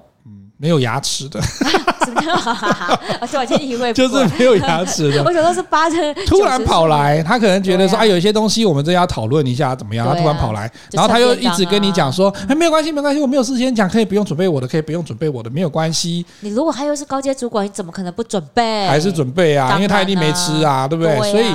[0.58, 1.38] 没有牙齿的，
[3.20, 5.20] 而且我建议会就是没有牙齿的。
[5.22, 10.08] 我想说是八成突然跑来，他可能觉得说啊，有一些东西我们这要讨论一下怎么样？
[10.08, 16.26] 他突然跑来，然后他又一直跟你讲说，哎，没有关系，没关系，我没有事先讲，可以不用准备我的，可以不用准备我的，没有关系。
[16.40, 18.88] 你如果他又是高阶主管，你怎么可能不准备？
[18.88, 21.18] 还是准备啊，因为他一定没吃啊，对不对？
[21.30, 21.46] 所以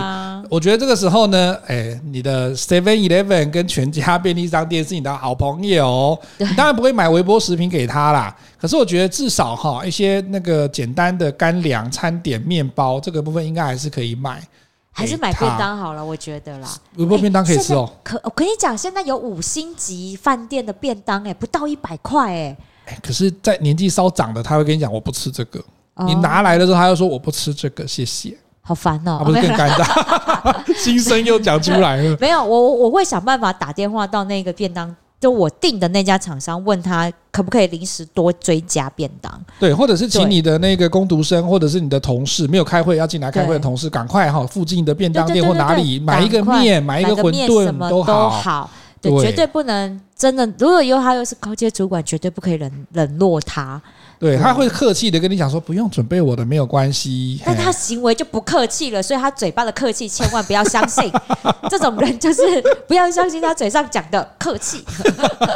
[0.51, 8.37] 我觉得这个时候呢，哎，你的 Seven Eleven 跟全家便利商店是你的好朋友，你当然不会买微波食品给他啦。
[8.61, 14.43] 可是我觉得至少哈一些那个简单的干粮、餐点、面包这个部分应该还是可以买，
[14.91, 16.69] 还是买便当好了，我觉得啦。
[16.97, 17.89] 微波便当可以吃哦。
[18.03, 22.57] 可我跟你讲，现在有五星级饭店的便当，哎，不到一百块，哎。
[23.01, 25.63] 可是，在年纪稍长的，他会跟你讲，我不吃这个。
[26.05, 28.37] 你拿来的时候，他又说我不吃这个，谢谢。
[28.63, 32.17] 好烦哦，他不是更尴尬， 心声又讲出来了。
[32.21, 34.95] 没有，我我会想办法打电话到那个便当。
[35.19, 39.31] 就我订的那家厂商，问他可不可以临时多追加便当？
[39.59, 48.71] 对，或者是请你的那个工读生，或者是你的同事没有开会要进来开会的同事，赶快哈，附近的便当店或哪里买一个面，买一个馄饨，都好。
[49.03, 50.47] 对，绝对不能真的。
[50.59, 53.81] 如果以后他又是高阶主管，绝对不可以冷冷落他。
[54.19, 57.41] 对，他会客气的跟你讲说，不用准备我的，没有关系。
[57.43, 61.11] 但他行为就不客气了，所以他嘴巴的客气千万不要相信。
[61.71, 62.43] 这种人就是
[62.87, 64.85] 不要相信他嘴上讲的客气。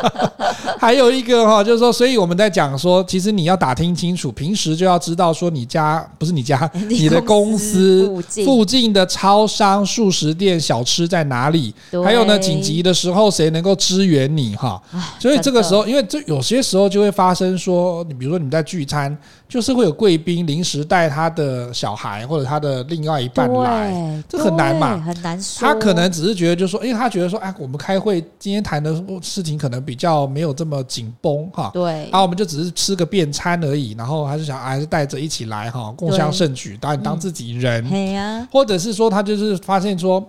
[0.80, 8.10] 还有一个哈，就是说，所以我们在讲说，其实你要打听清楚，平时就要知道说，你家不是你家， 你的公司
[8.46, 11.74] 附近的超商、速食店、小吃在哪里？
[12.02, 14.82] 还有呢，紧急的时候谁能够支援你哈？
[15.18, 18.54] 所以这个时候，因为这有些时候就会发生说，你比如说你们。
[18.54, 25.66] 在聚餐，就是会有贵宾临时带他的小孩或者他的另外一半来，这很难嘛，很难说。
[25.66, 31.68] 他可能只是觉得，就是说，因为他觉得说，哎，我们开会今天谈的事情可能比较没有这么紧绷哈。
[31.74, 38.46] 对，然后我们就只是吃个便餐而已，然后还是想还是带着一起来哈，共襄盛举，当你当自己人。
[38.52, 40.24] 或者是说，他就是发现说。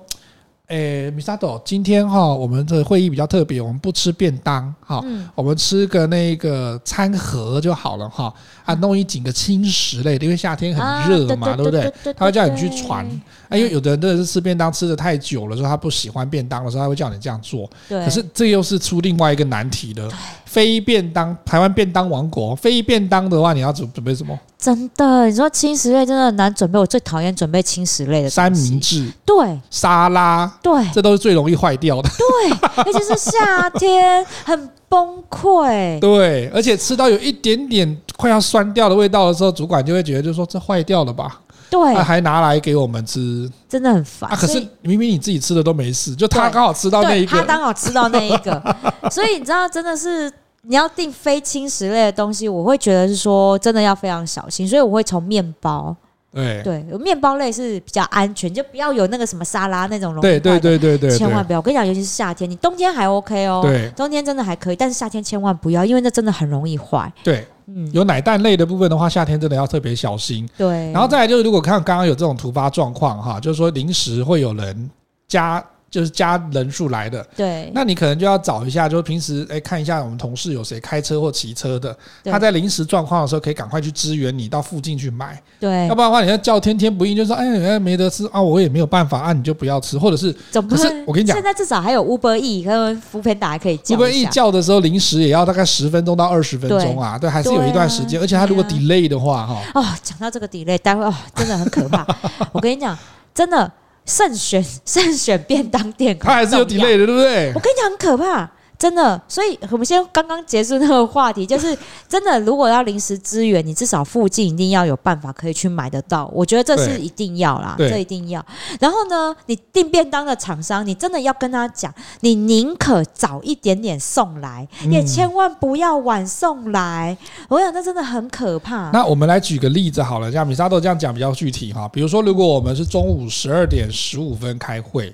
[0.67, 5.04] 诶，米沙朵，今天哈，我们的会议比较特别，我们不吃便当哈，
[5.36, 8.34] 我们吃个那个餐盒就好了哈。
[8.63, 11.93] 啊，弄一几个轻食类的，因为夏天很热嘛，对不对？
[12.17, 13.08] 他会叫你去传，
[13.51, 17.69] 因为有的人真的是吃便当吃的太久了，说他不喜欢便当的时候，他会叫你这样做。
[17.88, 20.10] 可是这又是出另外一个难题的。
[20.45, 24.39] 非便当，台湾便当王国，非便当的话，你要准准备什么？
[24.65, 32.10] 真的，你说轻食类真的很难准备，我最讨厌准备轻食类的三明治，对，沙拉，对，这都是最容易坏掉的。
[32.17, 32.49] 对，
[32.91, 35.99] 尤其是夏天，很崩溃。
[36.01, 41.39] 对，而且吃到有一点点快要酸掉的味道的时候，主管就会觉得，就说这坏掉了吧？
[41.69, 44.28] 对，还拿来给我们吃，真的很烦。
[44.32, 48.75] 啊，可是明明你自己吃的都没事，就他刚好吃到那一个，他刚好吃到那一个，
[49.12, 50.32] 所以你知道，真的是。
[50.67, 55.95] 你要订非轻食类的东西，我会觉得是说真的要非常小心，所以我会从面包，
[56.34, 61.60] 对对，面包类是比较安全，就不要有那个什么沙拉那种容易坏的，对对对对对，千万不要。
[61.60, 67.12] 我跟你讲，尤其是夏天，你冬天还 OK 哦，对，冬天真的还可以，但是夏天千万不要，因为那真的很容易坏。
[67.23, 70.49] 对，嗯，有奶蛋类的部分的话，夏天真的要特别小心。
[70.58, 74.89] 对，然后再来就是，如果看刚刚有这种突发状况哈，就是说临时会有人
[75.28, 75.63] 加。
[75.95, 102.05] 就是加人数来的，对，那你可能就要找一下，就是平时哎看一下我们同事有谁开车或骑车的，他在临时状况的时候可以赶快去支援你到附近去买，对，要不然的话你要叫天天不应，就说哎哎没得吃啊，我也没有办法啊，你就不要吃，或者是，不是我跟你讲，现在至少还有 Uber E 跟 Foodpanda 还可以叫，Uber E 叫的时候临时也要大概十分钟到二十分钟啊，对，还是有一段时间，而且他如果 delay 的话哈，哦，讲到这个 delay，待会哦真的很可怕，
[102.51, 102.97] 我跟你讲，
[103.34, 103.71] 真的。
[104.05, 107.51] 慎选 慎选便当店，它还是有 delay 的，对不对？
[107.55, 108.51] 我跟你讲，很可怕。
[108.77, 116.29] 真的，所以我们先刚刚结束那个话题，就是真的，如果要临时支援，你至少附近一定要有办法可以去买得到。
[116.33, 118.45] 我觉得这是一定要啦，这一定要。
[118.79, 127.17] 然后呢，你订便当的厂商，你真的要跟他讲，你宁可早一点点送来，也千万不要晚送来。
[127.47, 128.89] 我想，那真的很可怕。
[128.91, 131.88] 那我们来举个例子好了，像米沙豆这样讲比较具体哈。
[131.89, 135.13] 比如说，如果我们是中午十二点十五分开会，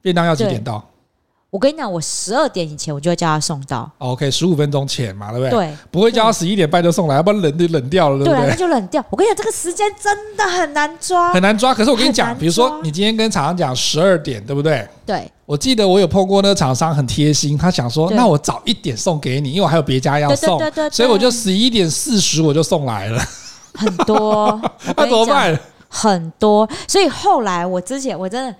[0.00, 0.84] 便当要几点到？
[1.50, 3.90] 我跟你讲，我十二点以前我就会叫他送到。
[3.96, 5.50] OK，十五分钟前嘛，对不对？
[5.50, 8.40] 对，不会叫他十一点半就送来，要不然冷就冷掉了，对不对？
[8.42, 9.02] 对，那就冷掉。
[9.08, 11.72] 我跟你讲，这个时间真的很难抓，很难抓。
[11.72, 14.86] 可是我跟你讲，比如说你今天跟厂商讲十二点，对不对？
[15.06, 15.30] 对。
[15.46, 23.18] 我记得我有碰过那个厂商很贴心，他想说，那我早一点送给你，因为我还有别家要送，对对对对，所以我就十一点四十我就送来了。
[23.72, 24.60] 很多，
[24.94, 25.58] 那怎么办？
[25.90, 28.54] 很多，所以后来我之前我真的，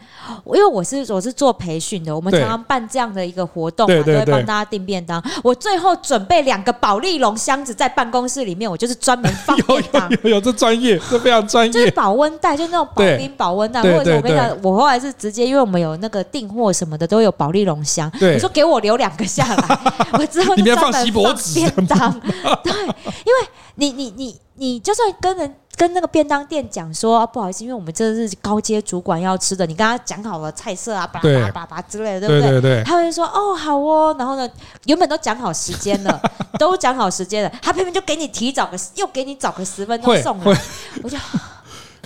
[0.47, 5.23] 因为我是我是做培训的，我们常常办这样的一个活动嘛，都会帮大家订便当。
[5.45, 10.11] 我最后准备两个保利龙箱子在办公室里面，我就是专门放 便当。
[10.11, 11.73] 有有有，有这专业，这非常专业。
[11.73, 13.83] 就是保温袋，就那种保冰保温袋。
[13.83, 18.11] 或者我跟你讲，我后来是直接，因为我们有那个订货什么的，都有保利龙箱。
[18.19, 19.79] 对，你说给我留两个下来，
[20.19, 22.21] 我之后就专门放便当。
[22.65, 25.55] 对，因为你你你你就算跟人。
[25.79, 32.51] 跟那个便当店讲说、啊，不好意思，因为我们这是高阶主管要吃的，你跟他讲好了菜色啊，巴拉巴拉之类的，对不对？
[32.51, 34.51] 对对对，他会说哦好哦，然后呢，
[34.87, 36.21] 原本都讲好时间了，
[36.59, 40.61] 都讲好时间了，他偏偏就给你提早个，又给你早个十分钟送来，
[41.03, 41.17] 我就。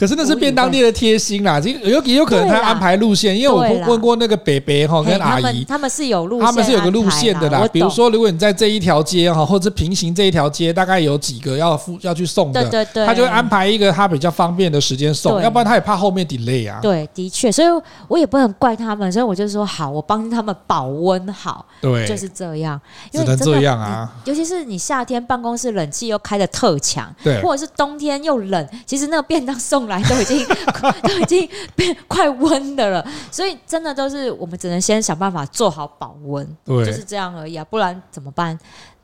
[0.02, 7.64] 可是那是便当店的贴心啦，有也有可能他安排路线，因为我问过那个北北哈跟阿姨，他们是有路线，他们是有个路线的啦。
[7.72, 16.80] 比如说，如果你在这一条街哈，或者平行这一条街，大概有几个要付要去送的，对对对，他就会安排一个他比较方便的时间送，要不然他也怕后面 delay 啊。
[16.82, 17.68] 对，的确，所以
[18.08, 22.80] 我也不能怪他们，所以我就说好，我帮他们保温好，对，就是这样，
[23.12, 24.12] 只能这样啊。
[24.24, 30.46] 尤其是你夏天办公室冷气又开的特强，对，或者是冬天又冷，其实那个便当送来都已经
[31.02, 38.58] 都已经变快温的了，所以真的都是我们只能先想办法做好保温，对，就是这样而已啊，不然怎么办？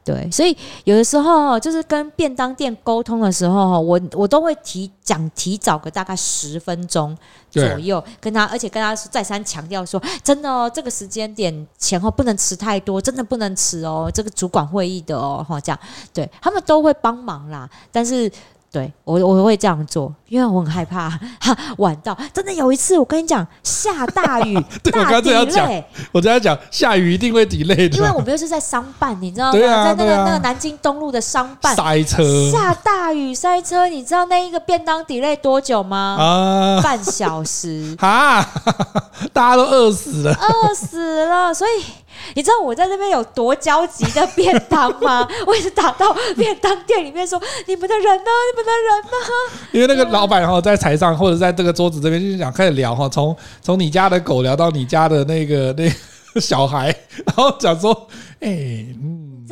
[0.05, 7.14] 对，所以有的时候就是跟便当店沟通的时候，我我都会提讲提早个大概十分钟
[7.51, 15.78] 左右跟他，而且跟他再三强调说，真的哦，这个时间点前后不能吃太多，真的不能吃哦，这个主管会议的哦，哈，这样，
[16.14, 18.32] 对，他们都会帮忙啦，但是。
[18.70, 21.08] 对我我会这样做，因为我很害怕
[21.40, 22.16] 哈晚到。
[22.34, 24.54] 真的有一次，我跟你讲，下大雨，
[24.84, 25.82] 对大 delay。
[26.12, 29.58] 我刚才讲下雨一定会 delay 的，因为我们又是在商办，你知道吗？
[29.58, 36.16] 啊、在那个、啊、那个南京东路的商办塞车，下大雨塞车，你知道那一个便当 delay 多久吗？
[36.18, 38.46] 啊，半小时啊，
[39.32, 41.84] 大家都饿死了，饿死了，所以。
[42.34, 45.26] 你知道我在这边有多焦急的便当吗？
[45.46, 48.30] 我一直打到便当店里面说：“你们的人呢？
[48.52, 49.10] 你们的人呢？”
[49.72, 55.88] 因为那个老板哈在台上或者在这个桌子这边就是想开始聊哈，从从你家的狗聊到你家的那个 那
[56.34, 56.94] 个小孩，
[57.26, 57.92] 然后讲说
[58.40, 58.48] ：“哎，
[59.02, 59.46] 嗯，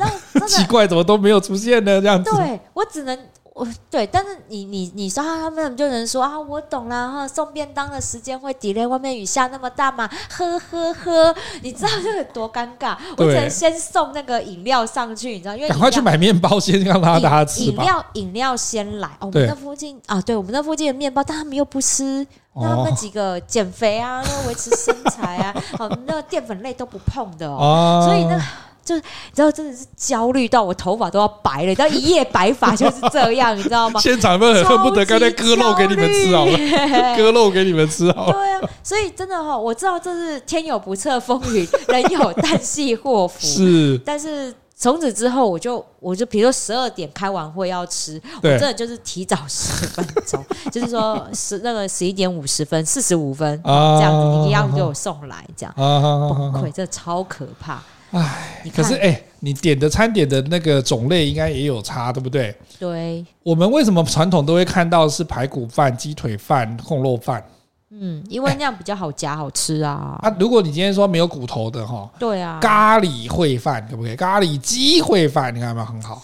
[0.47, 1.99] 奇怪，怎么都没有出现呢？
[2.01, 3.17] 这样子。”对，我只能。
[3.57, 12.95] 我对，但是你你你说他们就能说啊，我懂了哈，送便当的时间会 delay，外面雨下那么大嘛，呵呵呵，你知道这有多尴尬？
[13.17, 17.63] 我只能先送那个饮料上去，你知道，因为赶快去买面包先让他大家吃。
[17.63, 28.39] 饮料饮料先来，哦、我们那附近啊，对我们那附近的面包，但他们又不吃，那他们几个减肥啊，要维持身材啊， 好，那个淀粉类都不碰的哦，所以呢。
[28.87, 29.01] 就你
[29.35, 31.67] 知道，真的是焦虑到我头发都要白了。
[31.67, 33.99] 你知道一夜白发就是这样，你知道吗？
[34.01, 36.57] 现场们很恨不得刚才割肉给你们吃好了，
[37.17, 38.33] 割肉给你们吃好了。
[38.33, 43.39] 对啊，所以真的哈，我知道这是天有不测风云，人有旦夕祸福。
[43.41, 53.69] 是，但是从此之后，我就我就比如说十二点开完会要吃，我真的就是提早十分钟，就是说十那个十一点五十分、四十五分这
[54.01, 57.81] 样子，你一样给我送来，这样崩溃，这超可怕。
[58.11, 62.55] 唉，可是哎、欸，你点的餐点的那个种类应该也有差，对不对？
[62.79, 63.25] 对。
[63.43, 67.43] 我们为什么传统都会看到是排骨饭、鸡腿饭、控肉饭？
[67.89, 70.19] 嗯，因为那样比较好夹、好吃啊。
[70.21, 74.15] 啊，如果你今天说没有骨头的哈，对啊，咖喱烩饭可不可以？
[74.15, 76.21] 咖喱鸡烩饭，你看有没有很好？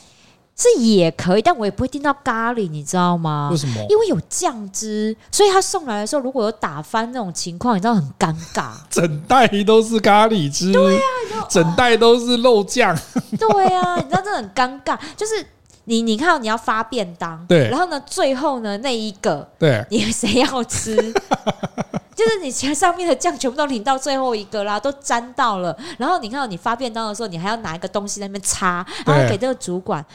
[0.64, 3.49] 是也可以，但我也不会订到咖喱，你知道吗？
[3.51, 3.86] 为什么？
[3.89, 8.72] 因为有酱汁，所以他送来的时候，如果有打翻那种情况，你知道很尴尬。
[8.89, 11.01] 整袋都是咖喱汁，对呀、
[11.39, 12.97] 啊，整袋都是肉酱，
[13.38, 14.97] 对呀、啊，你知道这很尴尬。
[15.18, 15.45] 就是
[15.86, 20.95] 你，你看你要发便当，对，然后呢，最后呢那一个，对，你谁要吃？
[22.16, 25.76] 就是你前上面的酱全部都淋到最后一个啦，都沾到了。
[25.97, 30.05] 然后你看到你发便当的时候，你还要拿一个东西在那边擦，然后给这个主管。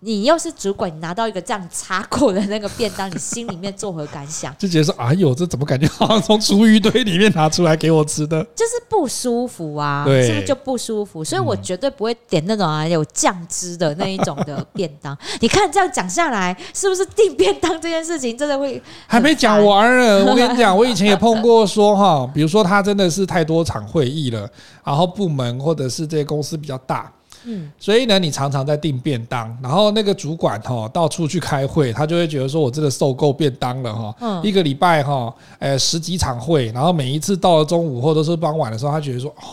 [0.00, 4.54] 你又是主管，你拿到一个这样擦过的那个便当，你心里面作何感想？
[4.58, 8.44] 就觉得说，哎呦，这怎么感觉好像从厨余堆里面拿出来给我吃的？
[8.54, 11.24] 就是不舒服啊，对是不是就不舒服？
[11.24, 15.16] 所以我绝对不会点那种啊有酱汁的那一种的便当。
[15.40, 20.24] 你看这样讲下来，是不是订便当这件事情真的会还没讲完呢？
[20.26, 24.46] 我跟你讲，我以前也碰过说哈， 比如说他真的是太多场会议了，
[24.84, 27.10] 然后部门或者是这些公司比较大。
[27.48, 34.14] 嗯，所以呢，你常常在订便当，然后那个主管哈到处去开会，他就会觉得说，我真的受够便当了哈。
[34.20, 39.46] 嗯，一个礼拜哈，呃，十几场会，然后每一次到了中午或者是傍晚的时候，他觉得说，哦，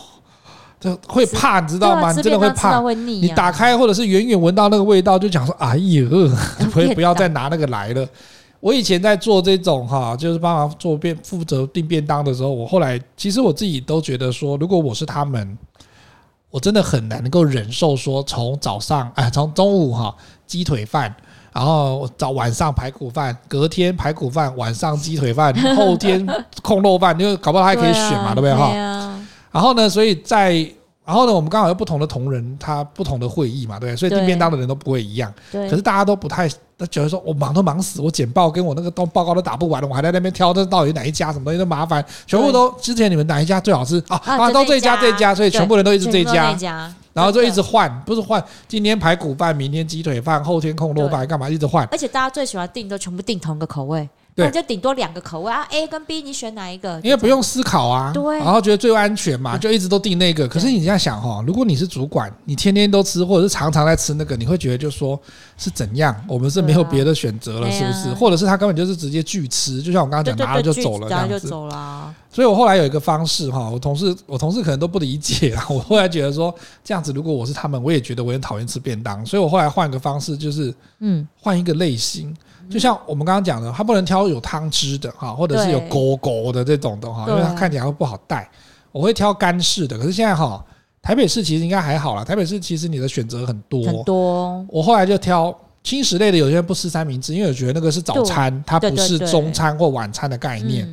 [0.79, 2.11] 这会怕，你知道吗？
[2.11, 6.09] 你真的会怕，你打开或者是远远闻到那个味道，就讲说，哎呦，
[6.73, 8.07] 可以不要再拿那个来了。
[8.59, 15.57] 我以前在做这种哈，就是帮忙做便负责订便当的时候，我后来其实我自己都觉得说，如果我是他们，
[16.54, 21.12] 我真的很难能够忍受说从早上哎，从中午哈鸡腿饭，
[21.51, 26.24] 然后早晚上排骨饭，隔天排骨饭，晚上鸡腿饭， 后天
[26.62, 28.72] 控肉饭，因为搞不好他还可以选嘛，对不对哈？
[29.51, 30.72] 然后呢，所以在。
[31.06, 35.34] 然后呢，我们刚好有不同的同仁，他不同的会议嘛，对，所以订便当的人都不会一样。
[35.51, 35.70] 对。
[35.70, 36.49] 可是大家都不太，
[36.84, 44.21] 他觉得说我忙都忙死，我简报跟我那个都报告都打不完了，我还在那边挑这到底哪一家什么东西都麻烦，全部都之前你们哪一家最好吃啊？
[44.25, 46.53] 啊，都这家这家，所以全部人都一直这家，
[47.13, 51.88] 然后就一直换，不是换，今天排骨饭，明天鸡腿饭，后天空肉饭，干嘛一直换？
[51.89, 54.09] 而且大家最喜欢订都全部订同一个口味。
[54.36, 56.99] 对，就顶多两个口味啊，A 跟 B，你选哪一个？
[57.03, 60.47] 因为不用思考啊，对，然后觉得最安全嘛，就一直都订那个。
[60.47, 65.19] 可是你这样想哈，如果你是主管，你天天都吃，或者是常常在吃那个，你会觉得就说
[65.55, 66.15] 是怎样？
[66.27, 68.13] 我们是没有别的选择了，是不是？
[68.15, 71.47] 或者是他根本就是直接拒吃，就像我刚刚讲，拿了就走了这样子。
[72.31, 75.63] 所以我后来有一个方式哈，我同事我同事可能都不理解啊。
[75.69, 76.51] 我后来觉得说
[76.84, 79.23] 这样子，如果我是他们，我也觉得我很讨厌吃便当。
[79.23, 82.36] 所以我后来换个方式，就是嗯，换一个类型。
[82.70, 88.49] 就像我们刚刚讲的，它不能挑有汤汁的哈，或者是有勾勾的这种的哈，因为它看起来会不好带。
[88.91, 90.64] 我会挑干式的，可是现在哈，
[91.01, 92.24] 台北市其实应该还好啦。
[92.24, 94.66] 台北市其实你的选择很多很多。
[94.70, 100.88] 我后来就挑轻食类的，有些人不吃三明治，因为我觉得那个是早餐，它不是中餐或晚餐的概念。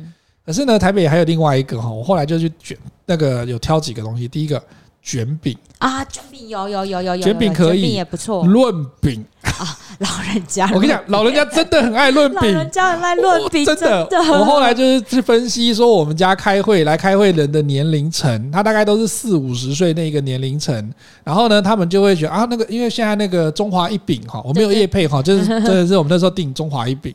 [0.45, 4.61] 可是呢，台北还有另外一个哈，我后来就去卷那个有挑几个东西，第一个。
[5.03, 8.45] 卷饼啊，卷饼有有有有有，卷饼可以，也不错。
[8.45, 14.07] 润饼啊，老人家， 我跟你讲，老人家真的很爱润饼，老人家很爱润饼，真的。
[14.11, 20.93] 我后来就是去分析说，我们家开会来开会人的年龄层，他大概都是四五十岁那个年龄层。
[21.23, 27.11] 然后呢，他们就会觉得啊，那个因为现在那个中华一饼哈，我没有业配哈，就是 真的是我们那时候订中华一饼。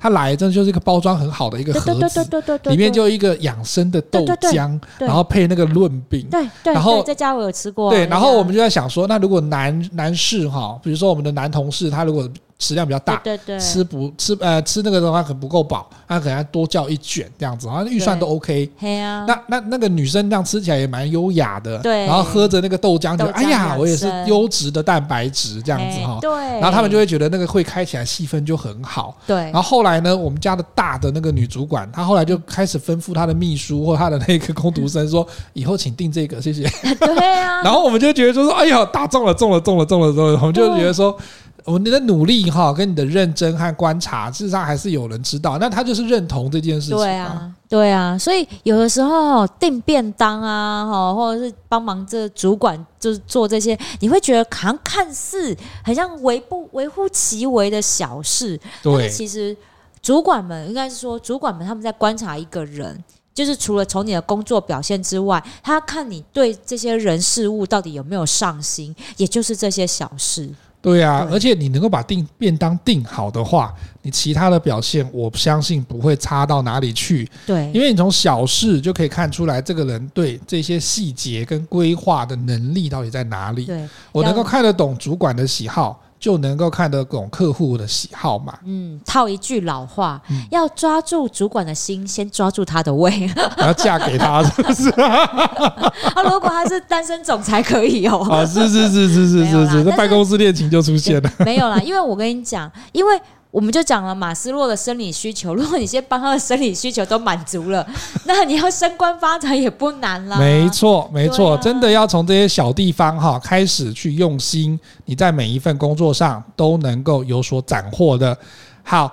[0.00, 2.26] 它来真的就是一个包装很好的一个盒子，
[2.70, 12.26] 里面就一个养生的豆浆，然后配那个润饼，对对，然后在家我有吃过，对，然后我们就在想说，那如果男男士哈，比如说我们的男同事，他如果
[12.60, 18.70] 食量比较大，对对，吃不吃呃吃那个的话可能不够饱，他可能要多叫一卷这样子，然后预算都 OK。
[18.80, 22.04] 那那那个女生这样吃起来也蛮优雅的，对。
[22.04, 26.18] 然后喝着那个豆浆，就哎呀，我也是优质的蛋白质这样子哈。
[26.20, 26.30] 对。
[26.60, 29.16] 然后他们就会觉得那个会开起来气氛就很好。
[29.26, 29.36] 对。
[29.36, 36.68] 然后后来呢，我们家的大的那个女主管，她后来就开始吩咐她的秘书或她的那个工读生说，以后请订这个，谢谢。
[37.00, 37.62] 对啊。
[37.64, 41.16] 然后我们就觉得说，哎呀，打中了，中了，中了，中了，中了，我们就觉得说。
[41.64, 45.58] 我你的努力哈，跟你的认真和观察，事实上还是有人知道。
[45.58, 46.96] 那他就是认同这件事情。
[46.96, 48.16] 对啊，对啊。
[48.18, 58.58] 所以有的时候订便当啊，哈，或者是帮忙这主管就是做这些，你会觉得好像看似很像微不微乎其微的小事。
[58.82, 58.92] 对。
[58.92, 59.56] 但是其实
[60.02, 63.02] 主管们应该是说，主管们他们在观察一个人，
[63.34, 70.48] 就是除了从你的工作表现之外，他看你对这些人事物到底有没有上心，也就是这些小事。
[70.82, 77.28] 对啊，而且你能够把订便当订好的话，你其他的表现，我相信不会差到哪里去。
[77.46, 83.66] 对，因为你从小事就可以看出来，这个人对这些细节跟规划的能力到底在哪里。
[83.66, 86.02] 对，我能够看得懂主管的喜好。
[86.20, 88.56] 就能够看得懂客户的喜好嘛。
[88.66, 93.10] 嗯，套一句老话，嗯、要抓住主管的心，先抓住他的胃。
[93.56, 94.90] 然后嫁给他，是不是？
[95.00, 98.18] 啊，如果他是单身总裁，可以哦。
[98.30, 101.32] 啊，是是是是是是是，那办公室恋情就出现了。
[101.38, 103.20] 没有啦，因为我跟你讲，因为。
[103.50, 107.84] 我们就讲了马斯洛的生理需求，如果你先帮他的生理需求都满足了，
[108.24, 110.38] 那你要升官发财也不难啦。
[110.38, 118.36] 没错，没错，啊、真的要从这些小地方哈开始去用心，你在每一份工作上都能够有所斩获的。
[118.84, 119.12] 好，